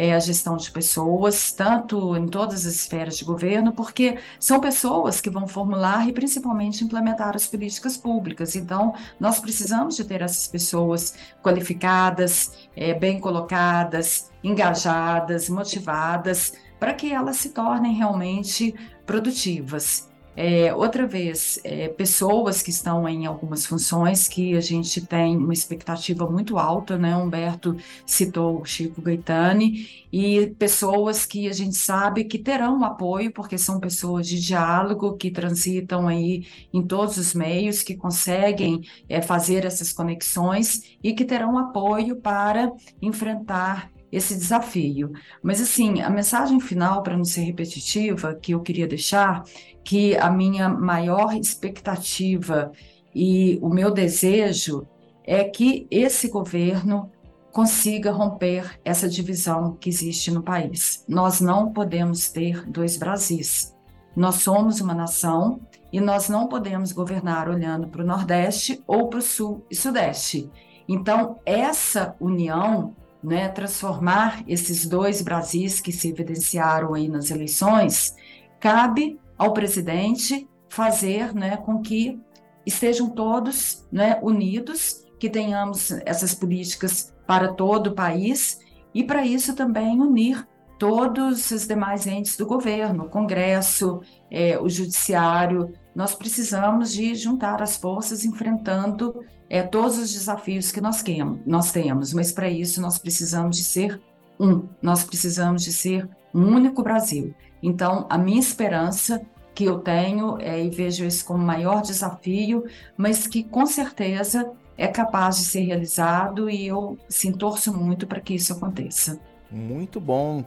é, 0.00 0.14
a 0.14 0.18
gestão 0.18 0.56
de 0.56 0.70
pessoas, 0.70 1.52
tanto 1.52 2.16
em 2.16 2.26
todas 2.26 2.64
as 2.66 2.74
esferas 2.74 3.18
de 3.18 3.24
governo, 3.26 3.70
porque 3.70 4.16
são 4.38 4.58
pessoas 4.58 5.20
que 5.20 5.28
vão 5.28 5.46
formular 5.46 6.08
e 6.08 6.12
principalmente 6.12 6.82
implementar 6.82 7.36
as 7.36 7.46
políticas 7.46 7.98
públicas. 7.98 8.56
Então, 8.56 8.94
nós 9.20 9.40
precisamos 9.40 9.96
de 9.96 10.04
ter 10.04 10.22
essas 10.22 10.46
pessoas 10.46 11.14
qualificadas, 11.42 12.50
é, 12.74 12.94
bem 12.94 13.20
colocadas, 13.20 14.30
engajadas, 14.42 15.50
motivadas, 15.50 16.54
para 16.78 16.94
que 16.94 17.12
elas 17.12 17.36
se 17.36 17.50
tornem 17.50 17.92
realmente 17.92 18.74
produtivas. 19.04 20.09
É, 20.36 20.72
outra 20.74 21.06
vez, 21.06 21.60
é, 21.64 21.88
pessoas 21.88 22.62
que 22.62 22.70
estão 22.70 23.06
em 23.08 23.26
algumas 23.26 23.66
funções 23.66 24.28
que 24.28 24.56
a 24.56 24.60
gente 24.60 25.04
tem 25.04 25.36
uma 25.36 25.52
expectativa 25.52 26.28
muito 26.30 26.56
alta, 26.56 26.96
né? 26.96 27.16
Humberto 27.16 27.76
citou 28.06 28.60
o 28.60 28.64
Chico 28.64 29.02
Gaetani, 29.02 29.88
e 30.12 30.48
pessoas 30.58 31.26
que 31.26 31.48
a 31.48 31.52
gente 31.52 31.76
sabe 31.76 32.24
que 32.24 32.38
terão 32.38 32.82
apoio, 32.84 33.32
porque 33.32 33.58
são 33.58 33.78
pessoas 33.80 34.26
de 34.26 34.40
diálogo, 34.40 35.16
que 35.16 35.30
transitam 35.30 36.08
aí 36.08 36.46
em 36.72 36.82
todos 36.82 37.16
os 37.16 37.34
meios, 37.34 37.82
que 37.82 37.96
conseguem 37.96 38.82
é, 39.08 39.20
fazer 39.20 39.64
essas 39.64 39.92
conexões 39.92 40.96
e 41.02 41.12
que 41.12 41.24
terão 41.24 41.58
apoio 41.58 42.16
para 42.16 42.72
enfrentar 43.02 43.90
esse 44.10 44.34
desafio. 44.34 45.12
Mas, 45.42 45.60
assim, 45.60 46.00
a 46.00 46.10
mensagem 46.10 46.58
final, 46.60 47.02
para 47.02 47.16
não 47.16 47.24
ser 47.24 47.42
repetitiva, 47.42 48.34
que 48.34 48.52
eu 48.52 48.60
queria 48.60 48.86
deixar, 48.86 49.44
que 49.84 50.16
a 50.16 50.30
minha 50.30 50.68
maior 50.68 51.34
expectativa 51.34 52.72
e 53.14 53.58
o 53.62 53.68
meu 53.68 53.90
desejo 53.90 54.86
é 55.24 55.44
que 55.44 55.86
esse 55.90 56.28
governo 56.28 57.10
consiga 57.52 58.12
romper 58.12 58.78
essa 58.84 59.08
divisão 59.08 59.76
que 59.80 59.88
existe 59.88 60.30
no 60.30 60.42
país. 60.42 61.04
Nós 61.08 61.40
não 61.40 61.72
podemos 61.72 62.30
ter 62.30 62.64
dois 62.66 62.96
Brasis. 62.96 63.74
Nós 64.14 64.36
somos 64.36 64.80
uma 64.80 64.94
nação 64.94 65.60
e 65.92 66.00
nós 66.00 66.28
não 66.28 66.48
podemos 66.48 66.92
governar 66.92 67.48
olhando 67.48 67.88
para 67.88 68.02
o 68.02 68.06
Nordeste 68.06 68.82
ou 68.86 69.08
para 69.08 69.18
o 69.18 69.22
Sul 69.22 69.64
e 69.70 69.74
Sudeste. 69.74 70.50
Então, 70.88 71.38
essa 71.44 72.14
união 72.20 72.94
né, 73.22 73.48
transformar 73.48 74.42
esses 74.48 74.86
dois 74.86 75.22
Brasis 75.22 75.80
que 75.80 75.92
se 75.92 76.08
evidenciaram 76.08 76.94
aí 76.94 77.08
nas 77.08 77.30
eleições, 77.30 78.16
cabe 78.58 79.19
ao 79.40 79.54
presidente 79.54 80.46
fazer 80.68 81.34
né, 81.34 81.56
com 81.56 81.80
que 81.80 82.20
estejam 82.66 83.08
todos 83.08 83.88
né, 83.90 84.18
unidos, 84.20 85.02
que 85.18 85.30
tenhamos 85.30 85.90
essas 86.04 86.34
políticas 86.34 87.14
para 87.26 87.54
todo 87.54 87.86
o 87.86 87.94
país 87.94 88.60
e, 88.94 89.02
para 89.02 89.24
isso, 89.24 89.56
também 89.56 89.98
unir 89.98 90.46
todos 90.78 91.50
os 91.50 91.66
demais 91.66 92.06
entes 92.06 92.36
do 92.36 92.44
governo, 92.44 93.04
o 93.04 93.08
Congresso, 93.08 94.02
é, 94.30 94.58
o 94.58 94.68
Judiciário. 94.68 95.72
Nós 95.94 96.14
precisamos 96.14 96.92
de 96.92 97.14
juntar 97.14 97.62
as 97.62 97.78
forças 97.78 98.26
enfrentando 98.26 99.24
é, 99.48 99.62
todos 99.62 99.96
os 99.96 100.12
desafios 100.12 100.70
que 100.70 100.82
nós, 100.82 101.00
queremos, 101.00 101.40
nós 101.46 101.72
temos, 101.72 102.12
mas 102.12 102.30
para 102.30 102.50
isso 102.50 102.78
nós 102.82 102.98
precisamos 102.98 103.56
de 103.56 103.64
ser 103.64 103.98
um, 104.38 104.68
nós 104.82 105.02
precisamos 105.02 105.62
de 105.62 105.72
ser 105.72 106.06
um 106.34 106.44
único 106.44 106.82
Brasil. 106.82 107.34
Então, 107.62 108.06
a 108.08 108.16
minha 108.16 108.40
esperança 108.40 109.20
que 109.54 109.64
eu 109.64 109.78
tenho 109.78 110.38
é, 110.40 110.64
e 110.64 110.70
vejo 110.70 111.04
isso 111.04 111.24
como 111.24 111.44
maior 111.44 111.82
desafio, 111.82 112.64
mas 112.96 113.26
que 113.26 113.42
com 113.42 113.66
certeza 113.66 114.50
é 114.76 114.86
capaz 114.86 115.36
de 115.36 115.44
ser 115.44 115.60
realizado 115.60 116.48
e 116.48 116.66
eu 116.66 116.96
sim, 117.08 117.32
torço 117.32 117.76
muito 117.76 118.06
para 118.06 118.20
que 118.20 118.34
isso 118.34 118.52
aconteça. 118.52 119.20
Muito 119.50 120.00
bom. 120.00 120.44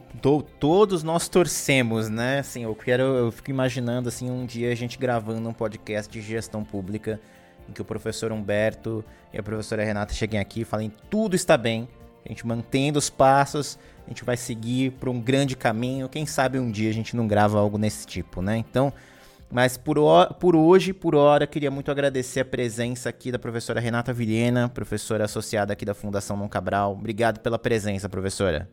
todos 0.59 1.03
nós 1.03 1.27
torcemos, 1.27 2.09
né? 2.09 2.39
Assim, 2.39 2.63
eu 2.63 2.73
quero, 2.73 3.03
eu 3.03 3.31
fico 3.31 3.51
imaginando 3.51 4.07
assim 4.07 4.31
um 4.31 4.45
dia 4.45 4.71
a 4.71 4.75
gente 4.75 4.97
gravando 4.97 5.47
um 5.47 5.53
podcast 5.53 6.11
de 6.11 6.21
gestão 6.21 6.63
pública 6.63 7.19
em 7.69 7.73
que 7.73 7.81
o 7.81 7.85
professor 7.85 8.31
Humberto 8.31 9.03
e 9.31 9.37
a 9.37 9.43
professora 9.43 9.83
Renata 9.83 10.13
cheguem 10.13 10.39
aqui 10.39 10.61
e 10.61 10.65
falem 10.65 10.91
tudo 11.09 11.35
está 11.35 11.57
bem, 11.57 11.87
a 12.25 12.29
gente 12.29 12.45
mantendo 12.45 12.99
os 12.99 13.09
passos, 13.09 13.77
a 14.05 14.09
gente 14.09 14.23
vai 14.23 14.37
seguir 14.37 14.91
por 14.91 15.09
um 15.09 15.19
grande 15.19 15.55
caminho. 15.55 16.09
Quem 16.09 16.25
sabe 16.25 16.59
um 16.59 16.71
dia 16.71 16.89
a 16.89 16.93
gente 16.93 17.15
não 17.15 17.27
grava 17.27 17.59
algo 17.59 17.77
nesse 17.77 18.05
tipo, 18.05 18.41
né? 18.41 18.57
Então, 18.57 18.93
mas 19.53 19.77
por, 19.77 19.97
por 20.39 20.55
hoje, 20.55 20.93
por 20.93 21.13
hora, 21.13 21.45
queria 21.45 21.69
muito 21.69 21.91
agradecer 21.91 22.39
a 22.39 22.45
presença 22.45 23.07
aqui 23.07 23.31
da 23.31 23.37
professora 23.37 23.79
Renata 23.79 24.11
Vilhena, 24.11 24.67
professora 24.67 25.25
associada 25.25 25.73
aqui 25.73 25.85
da 25.85 25.93
Fundação 25.93 26.37
Dom 26.37 26.49
Cabral. 26.49 26.93
Obrigado 26.93 27.39
pela 27.39 27.59
presença, 27.59 28.09
professora. 28.09 28.67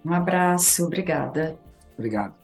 Um 0.05 0.13
abraço, 0.13 0.85
obrigada. 0.85 1.57
Obrigado. 1.97 2.42